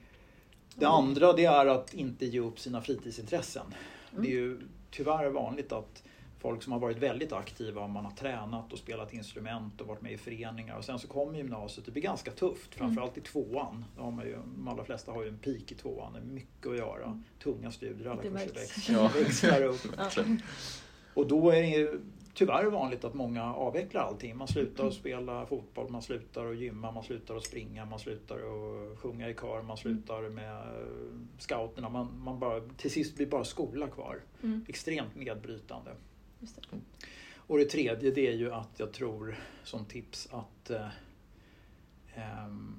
Det 0.75 0.87
andra 0.87 1.33
det 1.33 1.45
är 1.45 1.66
att 1.66 1.95
inte 1.95 2.26
ge 2.26 2.40
upp 2.40 2.59
sina 2.61 2.80
fritidsintressen. 2.80 3.66
Mm. 4.12 4.23
Det 4.23 4.28
är 4.28 4.33
ju 4.33 4.61
tyvärr 4.90 5.30
vanligt 5.30 5.73
att 5.73 6.02
folk 6.40 6.62
som 6.62 6.73
har 6.73 6.80
varit 6.80 6.97
väldigt 6.99 7.33
aktiva, 7.33 7.87
man 7.87 8.04
har 8.04 8.12
tränat 8.12 8.73
och 8.73 8.78
spelat 8.78 9.12
instrument 9.14 9.80
och 9.80 9.87
varit 9.87 10.02
med 10.02 10.12
i 10.12 10.18
föreningar 10.18 10.76
och 10.76 10.85
sen 10.85 10.99
så 10.99 11.09
kommer 11.09 11.38
gymnasiet, 11.38 11.87
det 11.87 11.92
blir 11.92 12.02
ganska 12.02 12.30
tufft, 12.30 12.76
Mm. 12.76 12.88
framförallt 12.88 13.18
i 13.18 13.21
tvåan. 13.21 13.85
Då 13.97 14.02
har 14.02 14.11
man 14.11 14.26
ju, 14.26 14.33
de 14.57 14.68
allra 14.68 14.85
flesta 14.85 15.12
har 15.12 15.23
ju 15.23 15.28
en 15.28 15.38
peak 15.38 15.73
i 15.73 15.75
tvåan, 15.75 16.12
det 16.12 16.18
är 16.18 16.23
mycket 16.25 16.66
att 16.66 16.76
göra, 16.76 17.04
Mm. 17.04 17.25
tunga 17.42 17.71
studier, 17.73 18.11
alla 18.11 18.23
Det 18.23 18.28
kurser 18.30 18.54
växlar, 18.54 18.95
Ja. 18.95 19.11
växlar 19.14 19.62
upp. 19.62 19.81
Ja. 19.96 20.22
Och 21.14 21.27
då 21.27 21.51
är 21.51 21.62
det 21.62 21.68
ju 21.68 22.01
tyvärr 22.35 22.64
vanligt 22.64 23.05
att 23.05 23.14
många 23.14 23.55
avvecklar 23.55 24.03
allting. 24.03 24.37
Man 24.37 24.48
slutar 24.48 24.87
att 24.87 24.94
spela 24.94 25.46
fotboll, 25.46 25.88
man 25.90 26.03
slutar 26.03 26.46
att 26.51 26.57
gymma, 26.59 26.92
man 26.92 27.05
slutar 27.05 27.37
att 27.37 27.44
springa, 27.44 27.85
man 27.85 27.98
slutar 27.98 28.37
att 28.37 28.98
sjunga 28.98 29.29
i 29.29 29.35
kör, 29.35 29.62
man 29.62 29.77
slutar 29.77 30.29
med 30.29 30.53
eh, 30.57 30.87
scouterna. 31.38 31.88
Man, 31.88 32.20
man 32.24 32.38
bara, 32.38 32.61
till 32.77 32.90
sist 32.90 33.16
blir 33.16 33.27
bara 33.27 33.44
skola 33.44 33.87
kvar. 33.88 34.20
Mm. 34.42 34.64
Extremt 34.68 35.16
nedbrytande. 35.16 35.90
Just 36.40 36.57
det. 36.57 36.81
Och 37.37 37.59
det 37.59 37.64
tredje 37.64 38.11
det 38.11 38.27
är 38.29 38.33
ju 38.33 38.53
att 38.53 38.70
jag 38.77 38.92
tror 38.92 39.37
som 39.64 39.85
tips 39.85 40.29
att 40.33 40.70
eh, 40.70 40.88
ehm, 42.14 42.79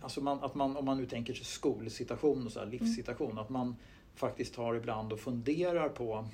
Alltså 0.00 0.20
man, 0.20 0.44
att 0.44 0.54
man, 0.54 0.76
om 0.76 0.84
man 0.84 0.98
nu 0.98 1.06
tänker 1.06 1.34
sig 1.34 1.44
skolsituation 1.44 2.46
och 2.46 2.52
så 2.52 2.58
här, 2.60 2.66
livssituation, 2.66 3.38
att 3.38 3.48
man 3.48 3.76
faktiskt 4.14 4.54
tar 4.54 4.74
ibland 4.74 5.12
och 5.12 5.20
funderar 5.20 5.88
på 5.88 6.28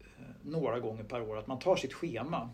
eh, 0.00 0.06
några 0.42 0.80
gånger 0.80 1.04
per 1.04 1.22
år 1.22 1.38
att 1.38 1.46
man 1.46 1.58
tar 1.58 1.76
sitt 1.76 1.92
schema 1.92 2.50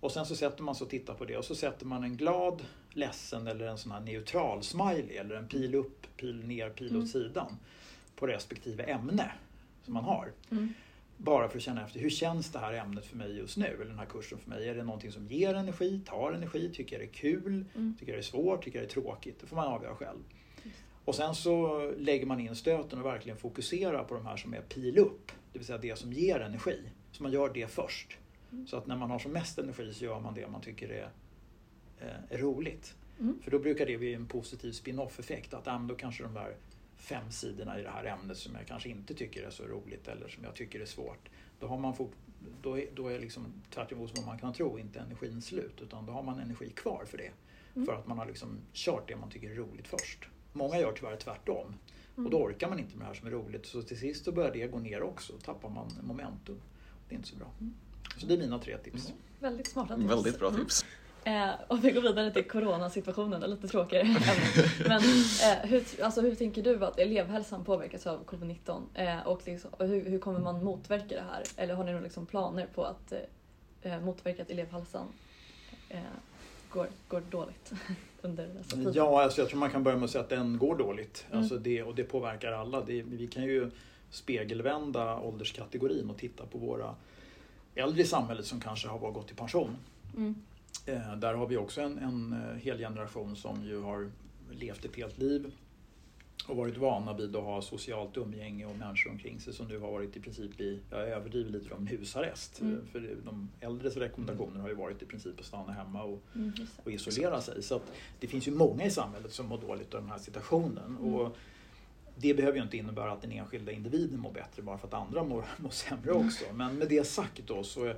och 0.00 0.12
sen 0.12 0.26
så 0.26 0.36
sätter 0.36 0.62
man 0.62 0.74
sig 0.74 0.84
och 0.84 0.90
tittar 0.90 1.14
på 1.14 1.24
det 1.24 1.36
och 1.36 1.44
så 1.44 1.54
sätter 1.54 1.86
man 1.86 2.04
en 2.04 2.16
glad, 2.16 2.62
ledsen 2.90 3.46
eller 3.46 3.66
en 3.66 3.78
sån 3.78 3.92
här 3.92 4.00
neutral 4.00 4.62
smiley 4.62 5.16
eller 5.16 5.34
en 5.34 5.48
pil 5.48 5.74
upp, 5.74 6.06
pil 6.16 6.46
ner, 6.46 6.70
pil 6.70 6.90
Mm. 6.90 7.02
åt 7.02 7.08
sidan 7.08 7.56
på 8.16 8.26
respektive 8.26 8.82
ämne 8.82 9.32
som 9.84 9.94
man 9.94 10.04
har. 10.04 10.32
Mm. 10.50 10.74
Bara 11.16 11.48
för 11.48 11.56
att 11.56 11.62
känna 11.62 11.84
efter, 11.84 12.00
hur 12.00 12.10
känns 12.10 12.50
det 12.52 12.58
här 12.58 12.72
ämnet 12.72 13.06
för 13.06 13.16
mig 13.16 13.36
just 13.36 13.56
nu? 13.56 13.66
Eller 13.66 13.84
den 13.84 13.98
här 13.98 14.06
kursen 14.06 14.38
för 14.38 14.50
mig? 14.50 14.68
Är 14.68 14.74
det 14.74 14.84
någonting 14.84 15.12
som 15.12 15.26
ger 15.26 15.54
energi, 15.54 16.00
tar 16.06 16.32
energi, 16.32 16.70
tycker 16.74 16.96
jag 16.96 17.00
det 17.08 17.10
är 17.10 17.12
kul, 17.12 17.64
Mm. 17.74 17.94
tycker 17.98 18.12
jag 18.12 18.16
det 18.16 18.20
är 18.20 18.22
svårt, 18.22 18.64
tycker 18.64 18.78
jag 18.78 18.88
det 18.88 18.90
är 18.90 19.02
tråkigt? 19.02 19.40
Det 19.40 19.46
får 19.46 19.56
man 19.56 19.68
avgöra 19.68 19.94
själv. 19.94 20.18
Och 21.04 21.14
sen 21.14 21.34
så 21.34 21.90
lägger 21.98 22.26
man 22.26 22.40
in 22.40 22.56
stöten 22.56 22.98
och 22.98 23.06
verkligen 23.06 23.38
fokuserar 23.38 24.04
på 24.04 24.14
de 24.14 24.26
här 24.26 24.36
som 24.36 24.54
är 24.54 24.60
pil 24.60 24.98
upp, 24.98 25.32
det 25.52 25.58
vill 25.58 25.66
säga 25.66 25.78
det 25.78 25.98
som 25.98 26.12
ger 26.12 26.40
energi. 26.40 26.80
Så 27.12 27.22
man 27.22 27.32
gör 27.32 27.50
det 27.54 27.70
först. 27.70 28.18
Mm. 28.52 28.66
Så 28.66 28.76
att 28.76 28.86
när 28.86 28.96
man 28.96 29.10
har 29.10 29.18
som 29.18 29.32
mest 29.32 29.58
energi 29.58 29.94
så 29.94 30.04
gör 30.04 30.20
man 30.20 30.34
det 30.34 30.48
man 30.48 30.60
tycker 30.60 30.88
är, 30.88 31.10
eh, 32.00 32.08
är 32.34 32.38
roligt. 32.38 32.94
Mm. 33.20 33.38
För 33.42 33.50
då 33.50 33.58
brukar 33.58 33.86
det 33.86 33.98
bli 33.98 34.14
en 34.14 34.26
positiv 34.26 34.72
spin-off 34.72 35.18
effekt. 35.18 35.54
Att 35.54 35.88
då 35.88 35.94
kanske 35.94 36.22
de 36.22 36.34
där 36.34 36.56
fem 37.02 37.30
sidorna 37.30 37.80
i 37.80 37.82
det 37.82 37.90
här 37.90 38.04
ämnet 38.04 38.38
som 38.38 38.54
jag 38.54 38.66
kanske 38.66 38.88
inte 38.88 39.14
tycker 39.14 39.42
är 39.42 39.50
så 39.50 39.64
roligt 39.64 40.08
eller 40.08 40.28
som 40.28 40.44
jag 40.44 40.54
tycker 40.54 40.80
är 40.80 40.86
svårt. 40.86 41.28
Då, 41.60 41.66
har 41.66 41.78
man 41.78 41.94
fort, 41.94 42.12
då 42.62 42.78
är, 42.78 42.86
då 42.94 43.08
är 43.08 43.18
liksom 43.18 43.46
tvärt 43.70 43.92
emot 43.92 44.12
vad 44.16 44.26
man 44.26 44.38
kan 44.38 44.52
tro 44.52 44.78
inte 44.78 45.00
energin 45.00 45.42
slut 45.42 45.80
utan 45.82 46.06
då 46.06 46.12
har 46.12 46.22
man 46.22 46.38
energi 46.38 46.70
kvar 46.70 47.04
för 47.04 47.18
det. 47.18 47.30
Mm. 47.74 47.86
För 47.86 47.94
att 47.94 48.06
man 48.06 48.18
har 48.18 48.26
liksom 48.26 48.58
kört 48.72 49.08
det 49.08 49.16
man 49.16 49.30
tycker 49.30 49.50
är 49.50 49.54
roligt 49.54 49.88
först. 49.88 50.28
Många 50.52 50.78
gör 50.78 50.92
tyvärr 50.92 51.16
tvärtom. 51.16 51.74
Mm. 52.16 52.26
Och 52.26 52.30
då 52.30 52.38
orkar 52.38 52.68
man 52.68 52.78
inte 52.78 52.96
med 52.96 53.04
det 53.04 53.08
här 53.08 53.14
som 53.14 53.26
är 53.26 53.30
roligt. 53.30 53.66
Så 53.66 53.82
till 53.82 53.98
sist 53.98 54.24
så 54.24 54.32
börjar 54.32 54.52
det 54.52 54.66
gå 54.66 54.78
ner 54.78 55.02
också. 55.02 55.32
tappar 55.44 55.68
man 55.68 55.92
momentum. 56.02 56.60
Det 57.08 57.14
är 57.14 57.16
inte 57.16 57.28
så 57.28 57.36
bra. 57.36 57.50
Mm. 57.60 57.74
Så 58.18 58.26
det 58.26 58.34
är 58.34 58.38
mina 58.38 58.58
tre 58.58 58.78
tips. 58.78 59.12
Väldigt 59.40 59.66
smarta 59.66 59.96
tips. 59.96 60.10
Väldigt 60.10 60.38
bra 60.38 60.48
Mm. 60.48 60.60
tips. 60.60 60.84
Eh, 61.24 61.50
och 61.68 61.84
vi 61.84 61.90
går 61.90 62.02
vidare 62.02 62.30
till 62.30 62.44
coronasituationen, 62.48 63.50
lite 63.50 63.68
tråkigare. 63.68 64.04
Men 64.88 65.00
eh, 65.00 65.70
hur, 65.70 65.84
alltså, 66.02 66.20
hur 66.20 66.34
tänker 66.34 66.62
du 66.62 66.84
att 66.84 66.98
elevhälsan 66.98 67.64
påverkas 67.64 68.06
av 68.06 68.24
covid-19? 68.24 68.82
Eh, 68.94 69.26
och 69.26 69.42
liksom, 69.46 69.70
hur, 69.78 70.10
hur 70.10 70.18
kommer 70.18 70.40
man 70.40 70.64
motverka 70.64 71.14
det 71.14 71.24
här? 71.30 71.42
Eller 71.56 71.74
har 71.74 71.84
ni 71.84 71.90
några 71.90 72.04
liksom 72.04 72.26
planer 72.26 72.66
på 72.74 72.84
att 72.84 73.12
eh, 73.82 74.00
motverka 74.00 74.42
att 74.42 74.50
elevhälsan 74.50 75.06
eh, 75.88 76.00
går, 76.70 76.86
går 77.08 77.22
dåligt 77.30 77.72
under 78.22 78.46
dessa 78.46 78.76
tider? 78.76 78.92
Ja, 78.94 79.22
alltså 79.22 79.40
jag 79.40 79.48
tror 79.48 79.58
man 79.58 79.70
kan 79.70 79.84
börja 79.84 79.96
med 79.96 80.04
att 80.04 80.10
säga 80.10 80.24
att 80.24 80.30
den 80.30 80.58
går 80.58 80.76
dåligt. 80.76 81.26
Mm. 81.28 81.38
Alltså 81.38 81.58
det, 81.58 81.82
och 81.82 81.94
det 81.94 82.04
påverkar 82.04 82.52
alla. 82.52 82.80
Det, 82.80 83.02
vi 83.02 83.26
kan 83.26 83.44
ju 83.44 83.70
spegelvända 84.10 85.20
ålderskategorin 85.20 86.10
och 86.10 86.16
titta 86.16 86.46
på 86.46 86.58
våra 86.58 86.94
äldre 87.74 88.02
i 88.02 88.04
samhället 88.06 88.46
som 88.46 88.60
kanske 88.60 88.88
har 88.88 89.10
gått 89.10 89.30
i 89.30 89.34
pension. 89.34 89.76
Mm. 90.16 90.34
Eh, 90.86 91.16
där 91.16 91.34
har 91.34 91.46
vi 91.46 91.56
också 91.56 91.80
en, 91.80 91.98
en 91.98 92.32
eh, 92.32 92.56
hel 92.56 92.78
generation 92.78 93.36
som 93.36 93.64
ju 93.64 93.80
har 93.80 94.10
levt 94.50 94.84
ett 94.84 94.96
helt 94.96 95.18
liv 95.18 95.52
och 96.48 96.56
varit 96.56 96.76
vana 96.76 97.12
vid 97.12 97.36
att 97.36 97.44
ha 97.44 97.62
socialt 97.62 98.16
umgänge 98.16 98.66
och 98.66 98.76
människor 98.76 99.10
omkring 99.10 99.40
sig 99.40 99.52
som 99.52 99.68
nu 99.68 99.78
har 99.78 99.92
varit 99.92 100.16
i 100.16 100.20
princip 100.20 100.60
i, 100.60 100.80
jag 100.90 101.08
överdriver 101.08 101.50
lite 101.50 101.74
om 101.74 101.86
husarrest. 101.86 102.60
Mm. 102.60 102.74
Eh, 102.74 102.84
För 102.92 103.16
de 103.24 103.48
äldres 103.60 103.96
rekommendationer 103.96 104.60
har 104.60 104.68
ju 104.68 104.74
varit 104.74 105.02
i 105.02 105.06
princip 105.06 105.40
att 105.40 105.46
stanna 105.46 105.72
hemma 105.72 106.02
och 106.02 106.22
Mm, 106.34 106.52
och 106.84 106.92
isolera 106.92 107.40
sig. 107.40 107.62
Så 107.62 107.80
det 108.20 108.26
finns 108.26 108.48
ju 108.48 108.52
många 108.52 108.84
i 108.84 108.90
samhället 108.90 109.32
som 109.32 109.46
mår 109.46 109.58
dåligt 109.58 109.94
av 109.94 110.00
den 110.00 110.10
här 110.10 110.18
situationen. 110.18 110.96
Mm. 110.98 111.14
Och 111.14 111.36
det 112.22 112.34
behöver 112.34 112.56
ju 112.58 112.62
inte 112.64 112.76
innebära 112.76 113.12
att 113.12 113.22
den 113.22 113.32
enskilda 113.32 113.72
individen 113.72 114.20
mår 114.20 114.32
bättre 114.32 114.62
bara 114.62 114.78
för 114.78 114.88
att 114.88 114.94
andra 114.94 115.24
mår, 115.24 115.44
mår 115.56 115.70
sämre 115.70 116.10
Mm. 116.10 116.26
också. 116.26 116.44
Men 116.54 116.74
med 116.74 116.88
det 116.88 117.06
sagt 117.06 117.46
då 117.46 117.62
så 117.64 117.80
tror 117.80 117.94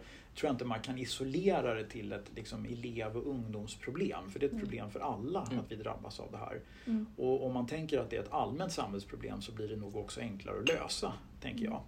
jag 0.48 0.50
inte 0.50 0.64
man 0.64 0.80
kan 0.80 0.98
isolera 0.98 1.74
det 1.74 1.84
till 1.84 2.12
ett 2.12 2.24
liksom, 2.36 2.64
elev 2.64 3.16
och 3.16 3.26
ungdomsproblem. 3.26 4.30
För 4.30 4.38
det 4.40 4.44
är 4.44 4.48
ett 4.48 4.52
Mm. 4.52 4.64
problem 4.64 4.90
för 4.90 5.00
alla 5.00 5.46
Mm. 5.46 5.58
att 5.58 5.72
vi 5.72 5.76
drabbas 5.76 6.20
av 6.20 6.30
det 6.30 6.38
här. 6.38 6.60
Mm. 6.86 7.06
Och 7.16 7.46
om 7.46 7.52
man 7.54 7.66
tänker 7.66 7.98
att 7.98 8.10
det 8.10 8.16
är 8.16 8.20
ett 8.20 8.32
allmänt 8.32 8.72
samhällsproblem 8.72 9.42
så 9.42 9.52
blir 9.52 9.68
det 9.68 9.76
nog 9.76 9.96
också 9.96 10.20
enklare 10.20 10.58
att 10.60 10.68
lösa, 10.68 11.12
tänker 11.40 11.64
jag. 11.64 11.80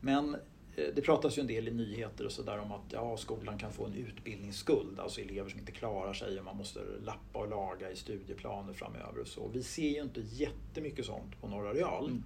Men 0.00 0.36
det 0.76 1.02
pratas 1.02 1.38
ju 1.38 1.40
en 1.40 1.46
del 1.46 1.68
i 1.68 1.70
nyheter 1.70 2.26
och 2.26 2.32
sådär 2.32 2.58
om 2.58 2.72
att 2.72 2.92
ja, 2.92 3.16
skolan 3.16 3.58
kan 3.58 3.72
få 3.72 3.86
en 3.86 3.94
utbildningsskuld, 3.94 5.00
alltså 5.00 5.20
elever 5.20 5.50
som 5.50 5.60
inte 5.60 5.72
klarar 5.72 6.12
sig 6.12 6.38
och 6.38 6.44
man 6.44 6.56
måste 6.56 6.80
lappa 7.02 7.38
och 7.38 7.48
laga 7.48 7.90
i 7.90 7.96
studieplaner 7.96 8.72
framöver 8.72 9.18
och 9.20 9.26
så. 9.28 9.48
Vi 9.48 9.62
ser 9.62 9.88
ju 9.88 10.02
inte 10.02 10.20
jättemycket 10.20 11.06
sånt 11.06 11.40
på 11.40 11.48
Norra 11.48 11.74
Real. 11.74 12.04
Mm. 12.04 12.22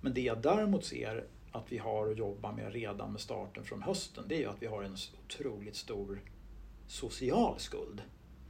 Men 0.00 0.14
det 0.14 0.20
jag 0.20 0.42
däremot 0.42 0.84
ser 0.84 1.24
att 1.52 1.72
vi 1.72 1.78
har 1.78 2.10
att 2.10 2.18
jobba 2.18 2.52
med 2.52 2.72
redan 2.72 3.12
med 3.12 3.20
starten 3.20 3.64
från 3.64 3.82
hösten 3.82 4.24
det 4.28 4.34
är 4.34 4.38
ju 4.38 4.46
att 4.46 4.62
vi 4.62 4.66
har 4.66 4.82
en 4.82 4.96
otroligt 5.24 5.76
stor 5.76 6.20
social 6.86 7.58
skuld. 7.58 8.02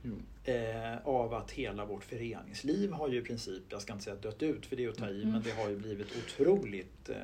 Jo. 0.02 0.14
Eh, 0.44 1.06
av 1.06 1.34
att 1.34 1.50
hela 1.50 1.84
vårt 1.84 2.04
föreningsliv 2.04 2.92
har 2.92 3.08
ju 3.08 3.18
i 3.18 3.22
princip, 3.22 3.62
jag 3.68 3.82
ska 3.82 3.92
inte 3.92 4.04
säga 4.04 4.16
dött 4.16 4.42
ut 4.42 4.66
för 4.66 4.76
det 4.76 4.84
är 4.84 4.88
att 4.88 4.96
ta 4.96 5.08
i, 5.08 5.22
Mm. 5.22 5.32
men 5.32 5.42
det 5.42 5.50
har 5.50 5.68
ju 5.68 5.76
blivit 5.76 6.16
otroligt 6.16 7.08
eh, 7.08 7.16
eh, 7.16 7.22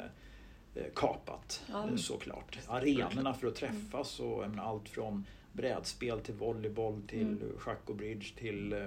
kapat 0.95 1.63
Ja. 1.71 1.89
eh, 1.89 1.97
såklart. 1.97 2.59
Arenorna 2.69 3.35
för 3.35 3.47
att 3.47 3.55
träffas 3.55 4.21
och 4.21 4.45
allt 4.59 4.89
från 4.89 5.25
brädspel 5.53 6.21
till 6.21 6.35
volleyboll 6.35 7.03
till 7.09 7.21
Mm. 7.27 7.59
schack 7.59 7.91
och 7.91 7.97
bridge 7.97 8.27
till 8.37 8.73
eh, 8.73 8.79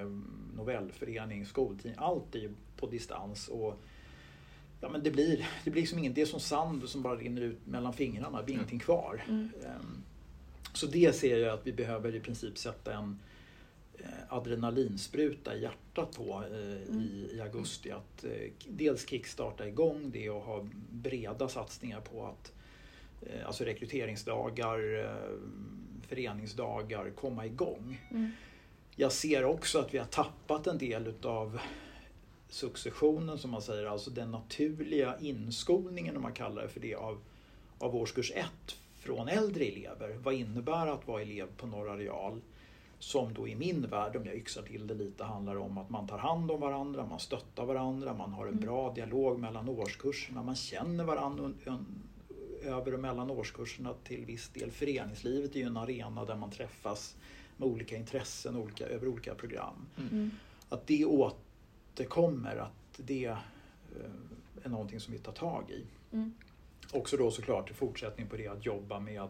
novellförening, 0.56 1.46
skoltidning. 1.46 1.96
Allt 1.98 2.36
är 2.36 2.40
ju 2.40 2.52
på 2.78 2.88
distans. 2.88 3.48
Och, 3.48 3.80
ja, 4.82 4.90
men 4.90 5.04
det, 5.04 5.12
blir, 5.12 5.48
det 5.64 5.72
blir 5.72 5.82
liksom 5.82 6.00
inget, 6.00 6.16
det 6.16 6.22
är 6.22 6.26
som 6.26 6.40
sand 6.40 6.90
som 6.90 7.02
bara 7.02 7.16
rinner 7.16 7.42
ut 7.42 7.68
mellan 7.68 7.94
fingrarna, 7.94 8.38
det 8.38 8.44
blir 8.44 8.54
Mm. 8.56 8.62
ingenting 8.62 8.80
kvar. 8.80 9.24
Mm. 9.28 9.50
Ehm, 9.66 10.04
Så 10.74 10.86
det 10.86 11.16
ser 11.16 11.38
jag 11.38 11.54
att 11.54 11.68
vi 11.68 11.74
behöver 11.74 12.16
i 12.16 12.20
princip 12.20 12.58
sätta 12.58 12.94
en 12.94 13.04
eh, 13.04 13.16
adrenalinspruta 14.30 15.56
i 15.56 15.62
hjärtat 15.62 16.16
på 16.16 16.44
eh, 16.52 16.96
i, 16.96 17.30
i 17.34 17.42
augusti. 17.42 17.92
Att 17.92 18.24
eh, 18.24 18.52
dels 18.68 19.10
kickstarta 19.10 19.68
igång 19.68 20.12
det 20.12 20.30
och 20.30 20.42
ha 20.42 20.68
breda 20.92 21.50
satsningar 21.50 22.02
på 22.02 22.26
att 22.26 22.54
eh, 23.22 23.48
alltså 23.48 23.64
rekryteringsdagar, 23.64 25.04
eh, 25.04 25.38
föreningsdagar, 26.08 27.10
komma 27.10 27.46
igång. 27.46 28.02
Mm. 28.12 28.32
Jag 28.96 29.12
ser 29.12 29.46
också 29.46 29.80
att 29.80 29.94
vi 29.94 29.98
har 29.98 30.06
tappat 30.06 30.68
en 30.68 30.78
del 30.78 31.08
utav 31.08 31.60
successionen 32.50 33.38
som 33.38 33.52
man 33.52 33.62
säger, 33.62 33.86
alltså 33.86 34.10
den 34.12 34.32
naturliga 34.32 35.16
inskolningen 35.20 36.16
om 36.16 36.22
man 36.22 36.34
kallar 36.34 36.62
det 36.62 36.70
för 36.70 36.80
det 36.80 36.96
av, 36.96 37.22
av 37.80 37.96
årskurs 37.96 38.32
ett 38.36 38.78
från 38.96 39.28
äldre 39.28 39.64
elever. 39.64 40.18
Vad 40.24 40.34
innebär 40.34 40.88
att 40.88 41.08
vara 41.08 41.22
elev 41.22 41.48
på 41.58 41.68
Norra 41.68 41.98
Real? 41.98 42.42
Som 43.06 43.34
då 43.34 43.48
i 43.48 43.56
min 43.56 43.88
värld, 43.88 44.16
om 44.16 44.26
jag 44.26 44.36
yxar 44.36 44.62
till 44.62 44.88
det 44.88 44.94
lite, 44.94 45.24
handlar 45.24 45.56
om 45.56 45.78
att 45.78 45.90
man 45.90 46.08
tar 46.08 46.18
hand 46.18 46.52
om 46.52 46.60
varandra, 46.62 47.06
man 47.06 47.20
stöttar 47.20 47.66
varandra, 47.66 48.14
man 48.14 48.34
har 48.34 48.46
en 48.46 48.54
Mm. 48.54 48.66
bra 48.66 48.94
dialog 48.94 49.40
mellan 49.40 49.70
årskurserna, 49.70 50.44
man 50.44 50.56
känner 50.56 51.04
varandra 51.04 51.44
un- 51.44 51.54
un- 51.66 52.02
över 52.64 52.94
och 52.94 53.00
mellan 53.00 53.32
årskurserna 53.32 53.94
till 54.04 54.26
viss 54.26 54.50
del. 54.50 54.72
Föreningslivet 54.72 55.56
är 55.56 55.60
ju 55.60 55.66
en 55.66 55.78
arena 55.78 56.26
där 56.26 56.36
man 56.36 56.52
träffas 56.52 57.16
med 57.58 57.68
olika 57.68 57.98
intressen 57.98 58.56
olika, 58.56 58.86
över 58.88 59.08
olika 59.08 59.36
program. 59.36 59.86
Mm. 59.98 60.32
Att 60.70 60.88
det 60.88 61.06
återkommer, 61.06 62.56
att 62.58 62.98
det 62.98 63.26
eh, 63.26 63.36
är 64.64 64.70
någonting 64.70 65.00
som 65.00 65.14
vi 65.14 65.20
tar 65.20 65.32
tag 65.32 65.64
i. 65.70 65.86
Mm. 66.16 66.34
Också 66.94 67.18
då 67.18 67.32
såklart 67.32 67.72
i 67.72 67.74
fortsättning 67.74 68.28
på 68.28 68.36
det 68.38 68.48
att 68.48 68.66
jobba 68.66 69.00
med 69.00 69.30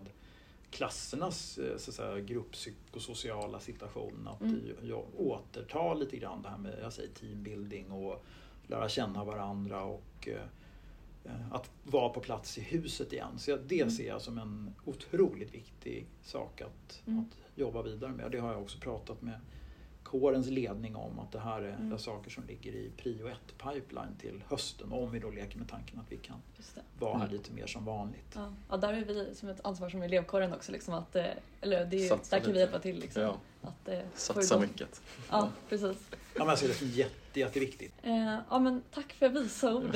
klassernas 0.71 1.57
eh, 1.57 1.77
så 1.77 1.91
att 1.91 1.95
säga, 1.95 2.19
grupppsykosociala 2.19 3.59
situation. 3.59 4.27
Att 4.27 4.41
Mm. 4.41 4.61
jag 4.83 5.03
återta 5.17 5.93
lite 5.93 6.17
grann 6.17 6.41
det 6.41 6.49
här 6.49 6.57
med 6.57 6.79
jag 6.81 6.93
säger, 6.93 7.09
teambuilding 7.09 7.91
och 7.91 8.23
lära 8.67 8.89
känna 8.89 9.23
varandra 9.23 9.83
och 9.83 10.27
eh, 10.27 10.41
eh, 11.25 11.51
att 11.53 11.69
vara 11.83 12.09
på 12.09 12.19
plats 12.19 12.57
i 12.57 12.61
huset 12.61 13.13
igen. 13.13 13.39
Så 13.39 13.57
det 13.67 13.81
Mm. 13.81 13.91
ser 13.91 14.07
jag 14.07 14.21
som 14.21 14.37
en 14.37 14.73
otroligt 14.85 15.53
viktig 15.53 16.05
sak 16.23 16.61
att, 16.61 17.01
Mm. 17.07 17.19
att 17.19 17.57
jobba 17.59 17.81
vidare 17.81 18.11
med. 18.11 18.31
Det 18.31 18.37
har 18.39 18.51
jag 18.51 18.61
också 18.61 18.79
pratat 18.79 19.21
med 19.21 19.39
kårens 20.19 20.47
ledning 20.47 20.95
om 20.95 21.19
att 21.19 21.31
det 21.31 21.39
här 21.39 21.61
är 21.61 21.75
Mm. 21.75 21.97
saker 21.99 22.31
som 22.31 22.43
ligger 22.47 22.71
i 22.71 22.91
prio 22.97 23.27
1 23.27 23.37
pipeline 23.57 24.15
till 24.19 24.43
hösten. 24.49 24.91
Om 24.91 25.11
vi 25.11 25.19
då 25.19 25.29
leker 25.29 25.57
med 25.57 25.69
tanken 25.69 25.99
att 25.99 26.11
vi 26.11 26.17
kan 26.17 26.37
vara 26.99 27.17
här 27.17 27.25
Mm. 27.25 27.31
lite 27.37 27.51
mer 27.51 27.67
som 27.67 27.85
vanligt. 27.85 28.31
Ja. 28.35 28.53
ja, 28.69 28.77
där 28.77 28.93
är 28.93 29.05
vi 29.05 29.35
som 29.35 29.49
ett 29.49 29.59
ansvar 29.65 29.89
som 29.89 30.01
elevkåren 30.01 30.53
också. 30.53 30.71
Liksom, 30.71 30.93
att, 30.93 31.15
eh, 31.15 31.25
eller 31.61 31.85
det 31.85 32.07
är, 32.09 32.09
där 32.29 32.39
kan 32.39 32.41
vi 32.41 32.47
lite. 32.47 32.59
hjälpa 32.59 32.79
till. 32.79 32.99
Liksom, 32.99 33.21
Ja, 33.21 33.37
att, 33.61 33.87
eh, 33.87 33.99
satsa 34.13 34.59
mycket. 34.59 35.01
Ja, 35.31 35.49
precis. 35.69 35.97
Ja, 36.11 36.39
men 36.39 36.47
jag 36.47 36.59
ser 36.59 36.67
det 36.67 36.73
som 36.73 36.87
jätte, 36.87 37.39
jätteviktigt. 37.39 37.93
Eh, 38.03 38.37
ja, 38.49 38.59
men 38.59 38.81
tack 38.93 39.13
för 39.13 39.29
visa 39.29 39.75
ord. 39.75 39.95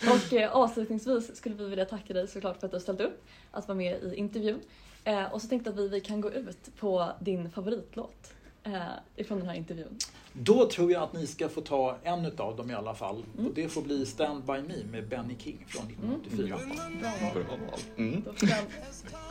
och 0.00 0.32
eh, 0.32 0.52
avslutningsvis 0.56 1.36
skulle 1.36 1.54
vi 1.54 1.68
vilja 1.68 1.84
tacka 1.84 2.14
dig 2.14 2.28
såklart 2.28 2.60
för 2.60 2.66
att 2.66 2.70
du 2.70 2.76
har 2.76 2.82
ställt 2.82 3.00
upp 3.00 3.24
att 3.50 3.68
vara 3.68 3.76
med 3.78 4.02
i 4.02 4.14
intervjun. 4.14 4.60
Eh, 5.04 5.32
och 5.32 5.42
så 5.42 5.48
tänkte 5.48 5.70
jag 5.70 5.74
att 5.78 5.84
vi, 5.84 5.88
vi 5.88 6.00
kan 6.00 6.20
gå 6.20 6.30
ut 6.32 6.76
på 6.78 7.12
din 7.20 7.50
favoritlåt 7.50 8.32
eh, 8.66 8.82
ifrån 9.16 9.38
den 9.38 9.48
här 9.48 9.54
intervjun. 9.54 9.98
Då 10.32 10.68
tror 10.70 10.92
jag 10.92 11.02
att 11.02 11.12
ni 11.12 11.26
ska 11.26 11.48
få 11.48 11.60
ta 11.60 11.96
en 12.02 12.24
utav 12.24 12.56
dem 12.56 12.70
i 12.70 12.74
alla 12.74 12.94
fall. 12.94 13.24
Mm. 13.34 13.46
Och 13.46 13.54
det 13.54 13.68
får 13.68 13.82
bli 13.82 14.06
Stand 14.06 14.44
By 14.44 14.52
Me 14.62 14.84
med 14.90 15.08
Benny 15.08 15.36
King 15.38 15.64
från 15.68 15.86
1984. 15.86 16.56
Bra 17.00 17.10
val. 17.34 17.44
Bra 17.44 17.56
val. 17.56 17.80
Mm. 17.96 18.22
Då 18.24 18.32
får 18.32 18.48
jag 18.48 18.64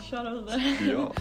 köra 0.04 0.34
vidare. 0.34 0.62
Ja. 0.92 1.14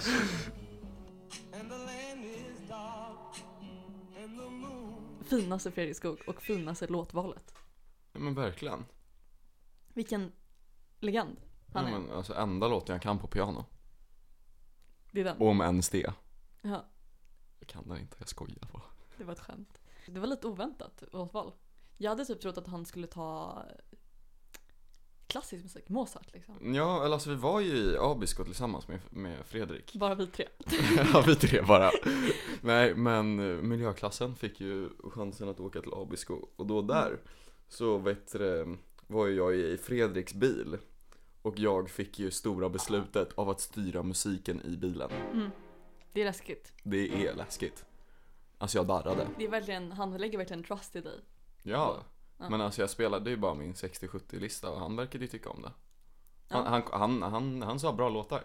Finaste 5.24 5.70
Fredrik 5.70 5.96
Skog 5.96 6.18
och 6.26 6.42
finaste 6.42 6.86
låtvalet. 6.86 7.54
ja, 8.12 8.18
men 8.20 8.34
verkligen. 8.34 8.84
Vilken 9.94 10.32
legend 11.00 11.36
Ja, 11.72 11.80
han 11.80 11.86
är. 11.86 11.98
men, 11.98 12.10
alltså, 12.10 12.34
enda 12.34 12.68
låten 12.68 12.92
jag 12.92 13.02
kan 13.02 13.18
på 13.18 13.26
piano. 13.26 13.64
Det 15.12 15.20
är 15.20 15.24
den. 15.24 15.36
Om 15.40 15.60
ens 15.60 15.88
det. 15.88 16.12
Ja, 16.62 16.84
Jag 17.58 17.68
kan 17.68 17.88
den 17.88 17.98
inte, 17.98 18.16
jag 18.18 18.28
skojar 18.28 18.68
bara. 18.72 18.82
det 19.18 19.24
var 19.24 19.32
ett 19.32 19.40
skämt. 19.40 19.78
Det 20.06 20.20
var 20.20 20.26
lite 20.26 20.46
oväntat 20.46 21.04
låtval. 21.12 21.52
Jag 21.98 22.10
hade 22.10 22.24
typ 22.24 22.40
trott 22.40 22.58
att 22.58 22.66
han 22.66 22.86
skulle 22.86 23.06
ta 23.06 23.62
klassisk 25.26 25.62
musik, 25.62 25.88
Mozart 25.88 26.32
liksom. 26.32 26.74
Ja, 26.74 27.04
eller 27.04 27.14
alltså 27.14 27.30
vi 27.30 27.36
var 27.36 27.60
ju 27.60 27.76
i 27.76 27.96
Abisko 27.98 28.44
tillsammans 28.44 28.88
med, 28.88 29.00
med 29.10 29.46
Fredrik. 29.46 29.94
Bara 29.94 30.14
vi 30.14 30.26
tre. 30.26 30.48
ja, 31.12 31.24
vi 31.26 31.34
tre 31.36 31.62
bara. 31.62 31.90
Nej, 32.60 32.94
men 32.94 33.38
eh, 33.38 33.62
miljöklassen 33.62 34.36
fick 34.36 34.60
ju 34.60 34.88
chansen 35.10 35.48
att 35.48 35.60
åka 35.60 35.80
till 35.80 35.94
Abisko 35.94 36.46
och 36.56 36.66
då 36.66 36.82
där 36.82 37.20
så 37.68 37.98
vet 37.98 38.32
du, 38.32 38.76
var 39.06 39.26
ju 39.26 39.34
jag 39.34 39.54
i 39.56 39.76
Fredriks 39.76 40.34
bil 40.34 40.78
och 41.42 41.58
jag 41.58 41.90
fick 41.90 42.18
ju 42.18 42.30
stora 42.30 42.68
beslutet 42.68 43.32
av 43.34 43.50
att 43.50 43.60
styra 43.60 44.02
musiken 44.02 44.60
i 44.64 44.76
bilen. 44.76 45.10
Mm. 45.10 45.50
Det 46.14 46.20
är 46.20 46.24
läskigt. 46.24 46.72
Det 46.82 47.26
är 47.26 47.34
läskigt. 47.34 47.84
Alltså 48.58 48.78
jag 48.78 48.86
darrade. 48.86 49.28
Det 49.38 49.44
är 49.44 49.48
verkligen, 49.48 49.92
han 49.92 50.16
lägger 50.16 50.38
verkligen 50.38 50.62
trust 50.64 50.96
i 50.96 51.00
dig. 51.00 51.20
Ja, 51.62 52.02
Ja. 52.38 52.48
men 52.50 52.60
alltså 52.60 52.80
jag 52.80 52.90
spelade 52.90 53.30
ju 53.30 53.36
bara 53.36 53.54
min 53.54 53.72
60-70 53.74 54.38
lista 54.40 54.70
och 54.70 54.80
han 54.80 54.96
verkade 54.96 55.24
ju 55.24 55.28
tycka 55.30 55.50
om 55.50 55.62
det. 55.62 55.72
Han, 56.48 56.64
Ja. 56.64 56.68
han, 56.98 57.00
han, 57.22 57.32
han, 57.32 57.62
han 57.62 57.80
sa 57.80 57.92
bra 57.92 58.08
låtar. 58.08 58.44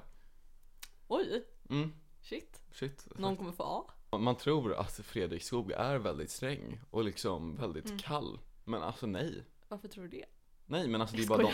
Oj, 1.07 1.45
Mm, 1.69 1.93
shit. 2.21 2.61
shit. 2.71 3.07
Någon 3.15 3.37
kommer 3.37 3.51
få 3.51 3.63
A. 4.09 4.17
Man 4.17 4.35
tror 4.35 4.73
att 4.73 4.91
Fredrik 4.91 5.43
Skog 5.43 5.71
är 5.71 5.97
väldigt 5.97 6.31
sträng 6.31 6.79
och 6.91 7.03
liksom 7.03 7.55
väldigt 7.55 7.85
Mm. 7.85 7.99
kall. 7.99 8.39
Men 8.65 8.83
alltså 8.83 9.07
nej. 9.07 9.43
Varför 9.67 9.87
tror 9.87 10.03
du 10.03 10.09
det? 10.09 10.25
Nej 10.71 10.87
men 10.87 11.01
alltså 11.01 11.15
det 11.17 11.23
är 11.23 11.27
bara 11.27 11.41
de. 11.41 11.51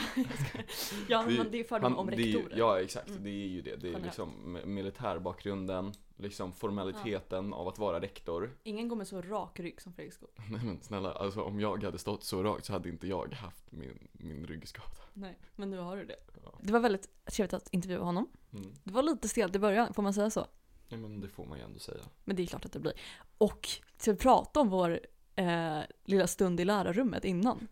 Ja, 1.08 1.19
Det 1.23 1.38
men 1.38 1.51
det 1.51 1.71
är 1.71 1.97
om 1.97 2.08
det 2.08 2.15
är 2.15 2.17
ju- 2.19 2.38
rektorer. 2.38 2.58
Ja 2.58 2.82
exakt, 2.82 3.10
Mm. 3.10 3.23
det 3.23 3.30
är 3.30 3.47
ju 3.47 3.62
det. 3.62 3.69
Det 3.69 3.75
är 3.75 3.82
Generellt. 3.84 4.06
liksom 4.06 4.58
mi- 4.58 4.65
militärbakgrunden, 4.65 5.93
liksom 6.17 6.51
formaliteten 6.54 7.54
av 7.54 7.67
att 7.67 7.80
vara 7.80 8.01
rektor. 8.01 8.51
Ingen 8.63 8.88
går 8.88 8.95
med 8.95 9.08
så 9.08 9.21
rak 9.21 9.60
rygg 9.60 9.82
som 9.82 9.93
Fredrik 9.93 10.13
Skog. 10.13 10.30
Nej 10.49 10.62
men 10.65 10.80
snälla, 10.82 11.12
alltså 11.13 11.41
om 11.41 11.60
jag 11.60 11.84
hade 11.84 11.97
stått 11.97 12.23
så 12.23 12.43
rakt 12.43 12.65
så 12.65 12.73
hade 12.73 12.89
inte 12.89 13.08
jag 13.08 13.34
haft 13.34 13.71
min, 13.71 14.08
min 14.12 14.47
ryggskada. 14.47 14.88
Nej, 15.13 15.39
men 15.56 15.69
nu 15.69 15.78
har 15.78 15.97
du 15.97 16.06
det. 16.06 16.15
Ja. 16.43 16.51
Det 16.62 16.73
var 16.73 16.80
väldigt 16.80 17.10
trevligt 17.25 17.54
att 17.54 17.69
intervjua 17.73 18.04
honom. 18.04 18.28
Mm. 18.54 18.73
Det 18.84 18.93
var 18.93 19.04
lite 19.04 19.30
stelt 19.30 19.56
i 19.56 19.60
början, 19.60 19.93
får 19.93 20.04
man 20.04 20.13
säga 20.13 20.30
så? 20.30 20.45
Nej 20.89 20.99
men 20.99 21.21
det 21.21 21.28
får 21.28 21.45
man 21.45 21.58
ju 21.58 21.63
ändå 21.63 21.80
säga. 21.80 22.04
Men 22.23 22.36
det 22.36 22.43
är 22.43 22.47
klart 22.47 22.65
att 22.65 22.71
det 22.71 22.80
blir. 22.80 22.93
Och 23.38 23.69
ska 23.97 24.12
vi 24.12 24.17
prata 24.17 24.60
om 24.60 24.69
vår 24.69 24.99
eh, 25.36 25.80
lilla 26.06 26.28
stund 26.28 26.60
i 26.60 26.65
lärarrummet 26.65 27.25
innan? 27.25 27.67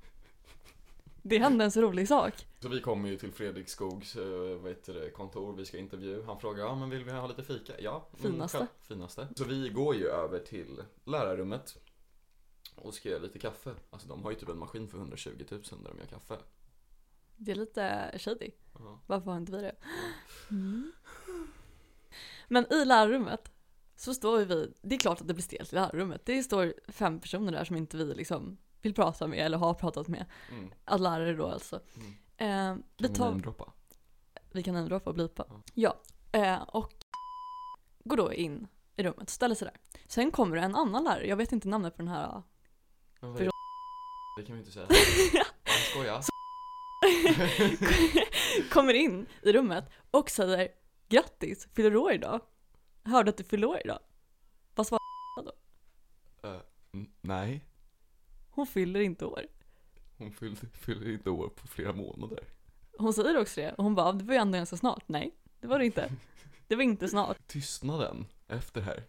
Det 1.25 1.38
hände 1.38 1.63
en 1.65 1.71
så 1.71 1.81
rolig 1.81 2.07
sak. 2.07 2.47
Så 2.59 2.67
vi 2.69 2.81
kommer 2.81 3.09
ju 3.09 3.17
till 3.17 3.31
Fredrik 3.31 3.69
Skogs 3.69 4.15
eh, 4.15 4.57
vad 4.57 4.71
heter 4.71 4.93
det, 4.93 5.09
kontor, 5.09 5.53
vi 5.55 5.65
ska 5.65 5.77
intervju. 5.77 6.23
Han 6.23 6.39
frågar, 6.39 6.65
ja 6.65 6.75
men 6.75 6.89
vill 6.89 7.03
vi 7.03 7.12
ha 7.12 7.27
lite 7.27 7.43
fika? 7.43 7.73
Ja. 7.79 8.07
mm, 8.19 8.31
Finaste. 8.31 8.57
själv- 8.57 8.67
finaste. 8.81 9.27
Så 9.36 9.43
vi 9.43 9.69
går 9.69 9.95
ju 9.95 10.07
över 10.07 10.39
till 10.39 10.81
lärarrummet 11.05 11.77
och 12.75 12.93
ska 12.93 13.09
göra 13.09 13.19
lite 13.21 13.39
kaffe. 13.39 13.73
Alltså 13.89 14.07
de 14.07 14.23
har 14.23 14.31
ju 14.31 14.38
typ 14.38 14.49
en 14.49 14.57
maskin 14.57 14.88
för 14.88 14.97
120 14.97 15.29
000 15.49 15.62
där 15.83 15.89
de 15.89 15.97
gör 15.99 16.05
kaffe. 16.05 16.38
Det 17.36 17.51
är 17.51 17.55
lite 17.55 18.12
shady. 18.19 18.51
Ja. 18.79 18.99
Varför 19.07 19.31
har 19.31 19.38
inte 19.38 19.51
vi 19.51 19.62
det? 19.62 19.75
Mm. 20.49 20.91
Men 22.47 22.73
i 22.73 22.86
lärarrummet 22.86 23.51
så 23.95 24.13
står 24.13 24.39
vi, 24.45 24.73
det 24.81 24.95
är 24.95 24.99
klart 24.99 25.21
att 25.21 25.27
det 25.27 25.33
blir 25.33 25.43
stelt 25.43 25.73
i 25.73 25.75
lärarrummet. 25.75 26.25
Det 26.25 26.43
står 26.43 26.73
fem 26.88 27.19
personer 27.19 27.51
där 27.51 27.65
som 27.65 27.75
inte 27.75 27.97
vi 27.97 28.13
liksom 28.13 28.57
vill 28.84 28.93
prata 28.93 29.28
med 29.28 29.39
eller 29.39 29.58
har 29.58 29.74
pratat 29.74 30.08
med. 30.08 30.26
Mm. 30.52 30.72
Alla 30.86 31.10
lärare 31.17 31.34
då 31.34 31.48
alltså. 31.48 31.80
Mm. 31.96 32.10
Eh, 32.38 32.86
vi, 32.98 33.08
Kan 33.08 33.38
vi 33.38 33.43
tar, 33.43 33.74
vi 34.52 34.63
kan 34.63 34.74
namedroppa 34.74 35.10
och 35.10 35.15
blipa. 35.15 35.46
Ja. 35.50 35.62
Ja, 36.32 36.39
eh, 36.39 36.62
och 36.62 36.93
går 38.04 38.17
då 38.17 38.34
in 38.34 38.67
i 38.96 39.04
rummet, 39.04 39.30
ställer 39.30 39.56
sig 39.56 39.65
där. 39.67 40.00
Sen 40.08 40.32
kommer 40.32 40.56
det 40.56 40.62
en 40.62 40.76
annan 40.76 41.04
lärare, 41.04 41.28
jag 41.28 41.36
vet 41.38 41.52
inte 41.52 41.67
namnet 41.67 41.96
på 41.98 42.02
den 42.02 42.08
här. 42.12 42.43
Men 43.19 43.30
vad 43.30 43.38
För- 43.38 43.46
det? 44.38 44.46
kan 44.46 44.56
vi 44.56 44.60
inte 44.60 44.72
säga. 44.72 44.88
Jag 45.63 45.76
skojar. 45.91 46.24
kommer 48.69 48.93
in 48.93 49.26
i 49.41 49.52
rummet 49.54 49.89
och 50.12 50.30
säger 50.30 50.67
grattis, 51.10 51.67
fyller 51.74 51.96
år 51.96 52.12
idag? 52.13 52.39
Hörde 53.04 53.30
att 53.30 53.38
du 53.38 53.43
fyller 53.43 53.67
år 53.67 53.80
idag? 53.86 54.00
Vad 54.76 54.88
svarar 54.88 55.00
Eh, 56.43 56.60
n- 56.93 57.12
nej, 57.22 57.65
hon? 58.56 58.68
fyller 58.68 59.00
inte 59.00 59.26
år. 59.26 59.42
hon 60.18 60.32
fyllde, 60.32 60.68
fyller 60.74 61.10
inte 61.13 61.30
år 61.30 61.48
på 61.50 61.68
flera 61.68 61.94
månader. 61.94 62.39
Hon 62.98 63.13
säger 63.13 63.38
också 63.42 63.62
det 63.62 63.74
och 63.74 63.84
hon 63.84 63.96
bara, 63.96 64.12
det 64.12 64.24
var 64.24 64.34
ju 64.34 64.39
ändå 64.39 64.58
ganska 64.58 64.78
snart. 64.78 65.04
Nej, 65.08 65.36
det 65.60 65.68
var 65.68 65.80
det 65.80 65.86
inte. 65.86 66.12
Det 66.68 66.76
var 66.76 66.84
inte 66.84 67.08
snart. 67.08 67.48
Tystnaden 67.48 68.26
efter 68.48 68.82
här, 68.82 69.04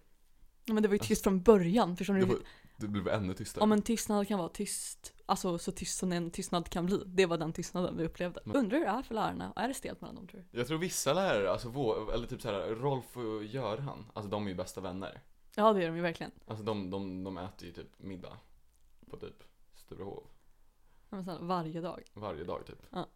Men 0.66 0.82
det 0.82 0.88
var 0.88 0.92
ju 0.94 0.98
tyst 0.98 1.22
från 1.22 1.42
början, 1.42 1.96
förstår 1.96 2.14
det, 2.14 2.20
du? 2.20 2.26
var, 2.26 2.38
det 2.76 2.88
blev 2.88 3.08
ännu 3.08 3.34
tystare. 3.34 3.62
Om 3.62 3.72
en 3.72 3.82
tystnad 3.82 4.28
kan 4.28 4.38
vara 4.38 4.48
tyst, 4.48 5.14
alltså 5.26 5.58
så 5.58 5.72
tyst 5.72 5.98
som 5.98 6.12
en 6.12 6.30
tystnad 6.30 6.68
kan 6.68 6.86
bli. 6.86 7.02
Det 7.06 7.26
var 7.26 7.38
den 7.38 7.52
tystnaden 7.52 7.96
vi 7.96 8.04
upplevde. 8.04 8.40
Men- 8.44 8.56
Undrar 8.56 8.78
hur 8.78 8.84
det 8.84 8.90
är 8.90 9.02
för 9.02 9.14
lärarna? 9.14 9.52
Är 9.56 9.68
det 9.68 9.74
stelt 9.74 10.00
mellan 10.00 10.14
dem 10.14 10.26
tror 10.28 10.44
du? 10.50 10.58
Jag 10.58 10.66
tror 10.68 10.78
vissa 10.78 11.12
lärare, 11.12 11.50
alltså 11.50 11.68
vår, 11.68 12.14
eller 12.14 12.26
typ 12.26 12.42
såhär, 12.42 12.68
Rolf 12.74 13.16
och 13.16 13.44
Göran, 13.44 14.06
alltså 14.14 14.30
de 14.30 14.44
är 14.44 14.48
ju 14.50 14.54
bästa 14.54 14.80
vänner. 14.80 15.20
Ja 15.54 15.72
det 15.72 15.82
är 15.82 15.86
de 15.86 15.96
ju 15.96 16.02
verkligen. 16.02 16.32
Alltså 16.46 16.64
de, 16.64 16.90
de, 16.90 17.24
de 17.24 17.38
äter 17.38 17.66
ju 17.68 17.72
typ 17.74 17.98
middag 17.98 18.36
på 19.14 19.26
typ 19.26 19.44
Sturehov 19.74 20.22
Ja, 21.10 21.16
Men 21.16 21.24
sen, 21.24 21.46
varje 21.46 21.80
dag. 21.80 22.02
varje 22.14 22.44
dag 22.44 22.66
typ. 22.66 22.86
Ja. 22.90 23.06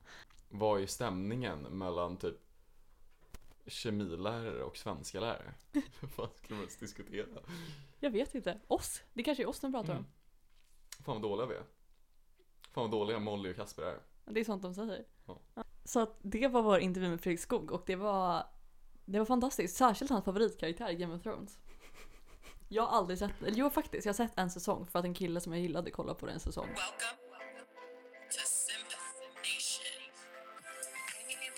Vad 0.49 0.81
är 0.81 0.87
stämningen 0.87 1.59
mellan 1.63 2.17
typ 2.17 2.37
kemilärare 3.67 4.63
och 4.63 4.77
svenska 4.77 5.21
lärare? 5.21 5.55
Vad 6.17 6.31
skulle 6.37 6.55
man 6.55 6.61
ens 6.61 6.77
diskutera? 6.77 7.27
Jag 8.01 8.11
vet 8.11 8.35
inte. 8.35 8.61
Oss? 8.67 9.03
Det 9.13 9.23
kanske 9.23 9.43
är 9.43 9.49
oss 9.49 9.61
de 9.61 9.73
pratar 9.73 9.93
om. 9.93 9.99
Mm. 9.99 10.11
Fan 11.05 11.15
vad 11.15 11.23
dåliga 11.23 11.47
vi 11.47 11.55
är. 11.55 11.63
Fan 12.73 12.83
vad 12.83 12.91
dåliga 12.91 13.19
Molly 13.19 13.53
och 13.53 13.57
Kasper 13.57 13.83
är. 13.83 13.99
Det 14.25 14.41
är 14.41 14.45
sånt 14.45 14.63
de 14.63 14.75
säger. 14.75 15.05
Ja. 15.27 15.39
Ja. 15.55 15.65
Så 15.85 16.01
att 16.01 16.19
det 16.23 16.49
var 16.49 16.63
vår 16.63 16.79
intervju 16.79 17.11
med 17.11 17.21
Fredrik 17.21 17.41
Skog 17.41 17.71
och 17.71 17.83
det 17.87 17.97
var, 17.97 18.47
det 19.05 19.19
var 19.19 19.27
fantastiskt. 19.27 19.77
Särskilt 19.77 20.11
hans 20.11 20.25
favoritkaraktär 20.25 20.91
i 20.91 20.95
Game 20.95 21.15
of 21.15 21.23
Thrones. 21.23 21.59
Jag 22.69 22.83
har 22.87 22.99
aldrig 22.99 23.19
sett, 23.19 23.43
eller 23.43 23.57
jo 23.59 23.71
faktiskt, 23.71 24.07
jag 24.07 24.13
har 24.13 24.17
sett 24.17 24.39
en 24.39 24.51
säsong 24.51 24.87
för 24.87 24.99
att 24.99 25.05
en 25.05 25.15
kille 25.15 25.41
som 25.41 25.53
jag 25.53 25.63
gillade 25.63 25.91
kollade 25.91 26.19
på 26.19 26.27
den 26.27 26.41
säsong. 26.41 26.67
Simp 28.31 28.87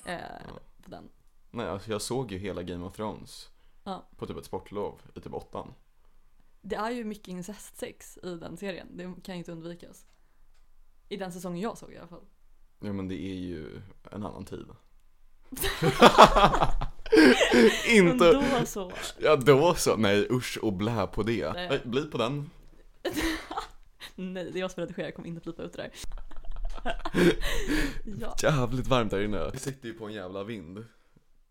Nation. 0.05 0.15
Eh, 0.15 0.53
på 0.85 0.91
den. 0.91 1.09
Nej 1.51 1.67
alltså 1.69 1.91
jag 1.91 2.03
såg 2.03 2.33
ju 2.33 2.39
hela 2.39 2.63
Game 2.63 2.85
of 2.87 2.93
Thrones 2.97 3.51
Ja. 3.85 4.09
på 4.17 4.27
typ 4.27 4.37
ett 4.37 4.45
sportlov 4.45 5.01
i 5.15 5.21
typ 5.21 5.35
åttan. 5.35 5.75
Det 6.63 6.77
är 6.77 6.91
ju 6.91 7.05
mycket 7.05 7.29
incestsex 7.29 8.19
i 8.23 8.35
den 8.35 8.57
serien, 8.57 8.97
det 8.97 9.15
kan 9.25 9.35
ju 9.35 9.39
inte 9.39 9.53
undvikas. 9.53 10.07
I 11.09 11.17
den 11.17 11.33
säsongen 11.33 11.61
jag 11.61 11.79
såg 11.79 11.93
i 11.93 11.99
alla 11.99 12.09
fall. 12.09 12.25
Ja 12.81 12.93
men 12.93 13.09
det 13.09 13.15
är 13.15 13.35
ju 13.35 13.83
en 14.11 14.25
annan 14.27 14.45
tid. 14.45 14.67
Inte... 17.89 18.25
Men 18.25 18.61
då 18.61 18.67
så. 18.67 18.93
Ja 19.19 19.37
då 19.37 19.75
så, 19.75 19.97
nej 19.97 20.27
usch 20.31 20.59
och 20.63 20.73
blä 20.73 21.07
på 21.07 21.23
det. 21.23 21.53
Nej. 21.53 21.69
Nej, 21.69 21.81
bli 21.85 22.05
på 22.05 22.19
den. 22.19 22.51
Nej, 24.15 24.51
det 24.53 24.59
är 24.59 24.61
jag 24.61 24.71
som 24.71 24.81
redigerar, 24.81 25.07
jag 25.07 25.15
kommer 25.15 25.29
inte 25.29 25.41
klippa 25.41 25.63
ut 25.63 25.73
det 25.73 25.83
där. 25.83 25.93
ja, 28.21 28.37
Jävligt 28.43 28.87
varmt 28.87 29.13
här 29.13 29.21
inne. 29.21 29.51
Vi 29.53 29.59
sitter 29.59 29.89
ju 29.89 29.95
på 29.95 30.07
en 30.07 30.13
jävla 30.13 30.45
vind. 30.45 30.85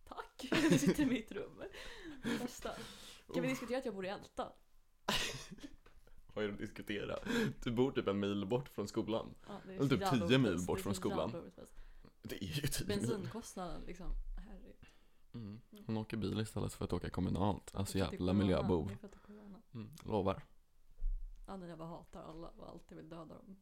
tack. 0.07 0.61
Du 0.69 0.77
sitter 0.77 1.03
i 1.03 1.05
mitt 1.05 1.31
rum. 1.31 1.63
Bästa. 2.41 2.69
Kan 3.33 3.43
vi 3.43 3.49
diskutera 3.49 3.77
att 3.77 3.85
jag 3.85 3.95
bor 3.95 4.05
i 4.05 4.09
Älta? 4.09 4.47
Vad 6.33 6.43
är 6.43 6.47
det 6.47 6.53
att 6.53 6.59
diskutera? 6.59 7.19
Du 7.63 7.71
bor 7.71 7.91
typ 7.91 8.07
en 8.07 8.19
mil 8.19 8.45
bort 8.45 8.69
från 8.69 8.87
skolan. 8.87 9.35
Ja, 9.47 9.61
Eller 9.71 9.89
typ 9.89 10.27
10 10.29 10.37
mil 10.37 10.65
bort 10.67 10.79
från 10.79 10.95
skolan. 10.95 11.51
Det 12.21 12.43
är 12.43 12.47
ju 12.47 12.67
typ 12.67 12.87
mil. 12.87 12.97
Bensinkostnaden 12.99 13.81
liksom. 13.87 14.07
Herregud. 15.33 15.59
Mm. 15.71 15.83
Hon 15.85 15.97
åker 15.97 16.17
bil 16.17 16.39
istället 16.39 16.73
för 16.73 16.85
att 16.85 16.93
åka 16.93 17.09
kommunalt. 17.09 17.71
Alltså 17.75 17.97
jävla 17.97 18.33
miljöbov. 18.33 18.91
Corona. 19.25 19.61
Mm, 19.73 19.89
lovar. 20.05 20.43
Ja, 21.47 21.57
nej, 21.57 21.69
jag 21.69 21.77
bara 21.77 21.87
hatar 21.89 22.23
alla 22.23 22.47
och 22.47 22.69
alltid 22.69 22.97
vill 22.97 23.09
döda 23.09 23.33
dem. 23.35 23.55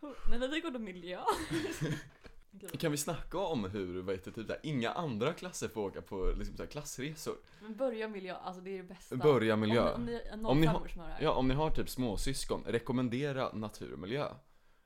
Men 0.30 0.50
vi 0.50 0.60
går 0.60 0.70
då 0.70 0.78
miljö. 0.78 1.20
Kan 2.78 2.90
vi 2.90 2.96
snacka 2.96 3.38
om 3.38 3.64
hur, 3.64 4.02
vad 4.02 4.14
heter 4.14 4.30
typ 4.30 4.48
där, 4.48 4.60
inga 4.62 4.90
andra 4.90 5.32
klasser 5.32 5.68
får 5.68 5.80
åka 5.80 6.02
på 6.02 6.32
liksom, 6.38 6.56
så 6.56 6.62
här, 6.62 6.70
klassresor? 6.70 7.36
Men 7.62 7.76
börja 7.76 8.08
miljö, 8.08 8.34
alltså 8.36 8.62
det 8.62 8.70
är 8.70 8.76
det 8.76 8.88
bästa. 8.88 9.16
Börja 9.16 9.56
miljö. 9.56 9.92
Om, 9.94 10.00
om 10.00 10.06
ni 10.06 10.20
Om 10.44 10.60
ni 10.60 10.66
har- 10.66 10.80
05 10.80 10.88
som 10.88 11.00
hör 11.00 11.08
det 11.08 11.14
här. 11.14 11.22
Ja, 11.22 11.30
om 11.32 11.48
ni 11.48 11.54
har 11.54 11.70
typ 11.70 11.88
småsyskon, 11.90 12.64
rekommendera 12.66 13.52
natur 13.52 13.92
och 13.92 13.98
miljö. 13.98 14.28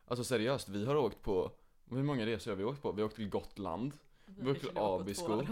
Alltså 0.06 0.24
seriöst, 0.24 0.68
vi 0.68 0.86
har 0.86 0.96
åkt 0.96 1.22
på, 1.22 1.52
hur 1.90 2.02
många 2.02 2.26
resor 2.26 2.50
har 2.50 2.56
vi 2.56 2.64
åkt 2.64 2.82
på? 2.82 2.92
Vi 2.92 3.02
har 3.02 3.06
åkt 3.06 3.16
till 3.16 3.28
Gotland, 3.28 3.92
vi 4.26 4.34
till 4.34 4.56
skulle 4.60 4.70
åka 4.72 4.80
på 4.80 5.00
Abisko. 5.00 5.44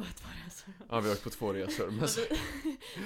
ja 0.88 1.01
vi 1.01 1.07
har 1.09 1.14
åkt 1.14 1.25
på 1.25 1.31
två 1.31 1.53
resor, 1.53 1.90
men 1.90 2.07
vi, 2.16 2.38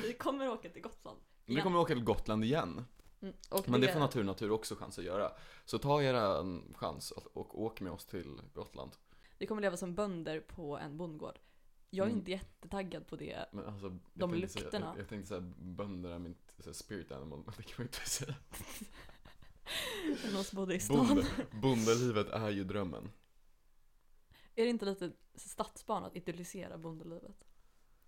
vi 0.07 0.13
kommer 0.13 0.49
åka 0.49 0.69
till 0.69 0.83
Gotland. 0.83 1.19
vi 1.47 1.53
igen. 1.53 1.63
kommer 1.65 1.79
åka 1.79 1.95
till 1.95 2.05
Gotland 2.05 2.45
igen. 2.45 2.85
Mm, 3.23 3.35
Men 3.67 3.81
det 3.81 3.93
får 3.93 4.01
Natur 4.01 4.25
Natur 4.25 4.51
också 4.51 4.75
chans 4.77 4.99
att 4.99 5.05
göra. 5.05 5.33
Så 5.65 5.79
ta 5.79 6.03
era 6.03 6.45
chans 6.75 7.11
och 7.11 7.63
åk 7.63 7.81
med 7.81 7.93
oss 7.93 8.07
till 8.07 8.41
Gotland. 8.55 8.91
Vi 9.39 9.47
kommer 9.47 9.63
leva 9.63 9.77
som 9.77 9.95
bönder 9.95 10.41
på 10.41 10.79
en 10.79 10.97
bondgård. 10.97 11.39
Jag 11.91 12.05
är 12.05 12.09
Mm. 12.11 12.19
inte 12.19 12.31
jättetaggad 12.31 13.07
på 13.07 13.17
det. 13.17 13.47
Men 13.53 13.67
alltså, 13.67 13.87
jag 13.87 13.99
De 14.15 14.31
tänkte 14.31 14.49
säga- 14.49 14.63
lukterna. 14.65 14.87
jag, 14.87 14.99
jag 15.03 15.09
tänkte 15.09 15.29
säga 15.29 15.41
bönder 15.59 16.11
är 16.11 16.19
mitt 16.19 16.53
så 16.59 16.75
spirit 16.75 17.13
animal, 17.13 17.43
men 17.47 17.55
det 17.57 17.63
kan 17.63 17.75
man 17.77 17.87
inte 17.87 18.01
säga. 18.11 18.35
Någon 20.33 20.45
som 20.45 20.57
bodde 20.57 20.75
i 20.75 20.81
stan. 20.81 21.07
Bonde, 21.07 21.27
bondelivet 21.51 22.29
är 22.29 22.51
ju 22.51 22.65
drömmen. 22.65 23.11
Är 24.55 24.65
det 24.65 24.71
inte 24.71 24.85
lite 24.85 25.13
stadsbarn 25.35 26.05
att 26.05 26.17
idyllisera 26.17 26.79
bondelivet? 26.79 27.47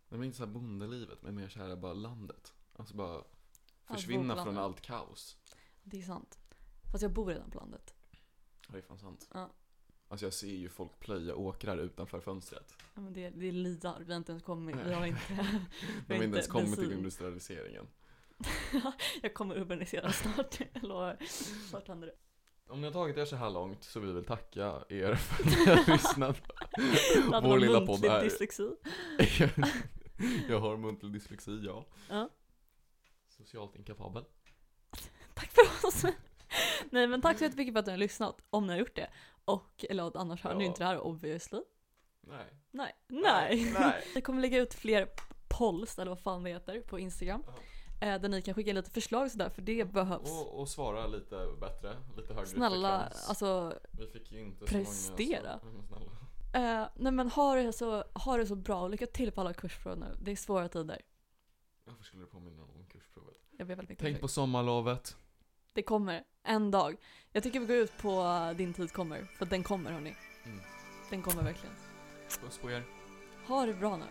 Nej 0.08 0.18
men 0.18 0.24
inte 0.24 0.36
såhär 0.36 0.52
bondelivet, 0.52 1.22
men 1.22 1.34
mer 1.34 1.48
såhär 1.48 1.76
bara 1.76 1.92
landet. 1.92 2.54
Alltså 2.72 2.94
bara 2.94 3.24
försvinna 3.84 4.34
från 4.34 4.44
landet. 4.44 4.62
allt 4.62 4.80
kaos. 4.80 5.36
Det 5.82 5.98
är 5.98 6.02
sant. 6.02 6.38
Fast 6.92 7.02
jag 7.02 7.12
bor 7.12 7.26
redan 7.26 7.50
på 7.50 7.58
landet. 7.58 7.94
Ja, 8.10 8.72
det 8.72 8.78
är 8.78 8.82
fan 8.82 8.98
sant. 8.98 9.28
Ja. 9.34 9.50
Alltså 10.08 10.26
jag 10.26 10.32
ser 10.32 10.56
ju 10.56 10.68
folk 10.68 10.98
plöja 10.98 11.34
åkrar 11.34 11.78
utanför 11.78 12.20
fönstret. 12.20 12.74
Ja, 12.94 13.00
men 13.00 13.12
det, 13.12 13.30
det 13.30 13.46
är 13.46 13.52
liar, 13.52 14.04
vi 14.04 14.12
har 14.12 14.18
inte 14.18 14.32
ens 14.32 14.42
kommit, 14.42 14.76
vi 14.86 14.92
har 14.92 15.06
inte, 15.06 15.20
vi 16.06 16.16
har 16.16 16.24
inte 16.24 16.36
ens 16.36 16.48
kommit 16.48 16.74
till 16.74 16.92
industrialiseringen. 16.92 17.86
Jag 19.22 19.34
kommer 19.34 19.58
urbanisera 19.58 20.12
snart, 20.12 20.60
jag 20.72 20.82
lovar. 20.82 21.16
Snart 21.70 21.88
händer 21.88 22.06
det. 22.06 22.14
Om 22.72 22.80
ni 22.80 22.86
har 22.86 22.92
tagit 22.92 23.16
er 23.16 23.24
så 23.24 23.36
här 23.36 23.50
långt 23.50 23.84
så 23.84 24.00
vill 24.00 24.08
vi 24.08 24.14
väl 24.14 24.24
tacka 24.24 24.84
er 24.88 25.14
för 25.14 25.44
att 25.44 25.50
ni 25.50 25.66
har 25.74 25.92
lyssnat. 25.92 26.40
Vår 27.42 27.58
lilla 27.58 27.86
podd 27.86 28.04
här. 28.04 28.22
dyslexi. 28.24 28.70
jag 30.48 30.60
har 30.60 30.76
muntlig 30.76 31.12
dyslexi, 31.12 31.60
ja. 31.64 31.86
Ja. 32.08 32.28
Socialt 33.28 33.76
inkapabel. 33.76 34.24
Tack 35.34 35.50
för 35.52 35.86
oss! 35.88 36.04
Nej 36.90 37.06
men 37.06 37.22
tack 37.22 37.38
så 37.38 37.44
jättemycket 37.44 37.74
för 37.74 37.80
att 37.80 37.86
ni 37.86 37.92
har 37.92 37.98
lyssnat, 37.98 38.42
om 38.50 38.66
ni 38.66 38.72
har 38.72 38.80
gjort 38.80 38.96
det. 38.96 39.10
Och, 39.44 39.84
eller 39.90 40.16
annars 40.18 40.42
hör 40.42 40.54
ni 40.54 40.64
Ja. 40.64 40.68
inte 40.68 40.80
det 40.82 40.86
här 40.86 41.00
obviously. 41.00 41.60
Nej. 42.20 42.46
Nej. 42.70 42.92
Nej. 43.08 43.72
Nej. 43.80 44.04
Vi 44.14 44.20
kommer 44.20 44.40
lägga 44.42 44.58
ut 44.58 44.74
fler 44.74 45.08
polls, 45.48 45.98
eller 45.98 46.10
vad 46.10 46.20
fan 46.20 46.42
det 46.42 46.50
heter, 46.50 46.80
på 46.80 46.98
Instagram. 46.98 47.44
Eh, 47.48 47.54
där 48.06 48.28
ni 48.28 48.42
kan 48.42 48.54
skicka 48.54 48.72
lite 48.72 48.90
förslag 48.90 49.30
sådär, 49.30 49.48
för 49.48 49.62
det 49.62 49.84
behövs. 49.92 50.30
Och, 50.30 50.60
och 50.60 50.68
svara 50.68 51.06
lite 51.06 51.48
bättre, 51.60 51.96
lite 52.16 52.34
högre 52.34 52.46
Snälla, 52.46 53.00
frekvens. 53.00 53.28
alltså 53.28 53.78
Vi 53.90 54.06
fick 54.06 54.32
ju 54.32 54.40
inte 54.40 54.64
prestera. 54.64 55.60
så 55.60 55.66
många 55.66 55.82
så, 55.82 55.86
snälla. 55.88 56.82
Eh, 56.82 56.88
nej 56.96 57.12
men 57.12 57.30
ha 57.30 57.54
det, 57.54 57.72
så, 57.72 58.04
ha 58.14 58.36
det 58.36 58.46
så 58.46 58.54
bra 58.56 58.82
och 58.82 58.90
lycka 58.90 59.06
till 59.06 59.32
på 59.32 59.40
alla 59.40 59.52
kursprov 59.52 59.98
nu. 59.98 60.16
Det 60.20 60.30
är 60.32 60.36
svåra 60.36 60.68
tider. 60.68 61.00
Varför 61.84 62.04
skulle 62.04 62.22
du 62.22 62.26
påminna 62.26 62.62
om 62.62 62.86
kursprovet? 62.92 63.34
Jag 63.58 63.66
ber 63.66 63.74
väldigt 63.74 63.88
mycket 63.88 64.02
Tänk 64.04 64.20
på 64.20 64.28
sommarlovet. 64.28 65.16
Det 65.72 65.82
kommer, 65.82 66.24
en 66.42 66.70
dag. 66.70 66.96
Jag 67.32 67.42
tycker 67.42 67.60
vi 67.60 67.66
går 67.66 67.76
ut 67.76 67.98
på 67.98 68.24
din 68.56 68.74
tid 68.74 68.92
kommer, 68.92 69.24
för 69.24 69.46
den 69.46 69.62
kommer 69.62 69.92
hörni. 69.92 70.16
Mm. 70.44 70.60
Den 71.10 71.22
kommer 71.22 71.42
verkligen. 71.42 71.74
Puss 72.40 72.58
på 72.58 72.70
er. 72.70 72.84
Ha 73.46 73.66
det 73.66 73.74
bra 73.74 73.96
nu. 73.96 74.04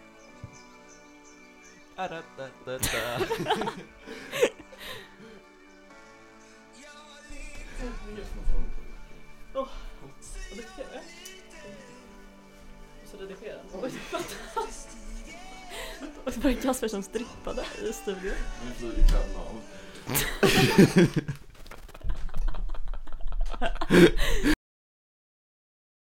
Så 13.06 13.18
redigera. 13.18 13.60
Och 16.24 16.34
så 16.34 16.40
var 16.40 16.50
det 16.50 16.56
Kasper 16.56 16.88
som 16.88 17.04
strippade 17.04 17.66
i 17.90 17.94
studion. 17.94 18.34
Nu 18.66 18.72
flyger 18.78 19.08
kläderna 19.08 19.40
av. 19.40 19.62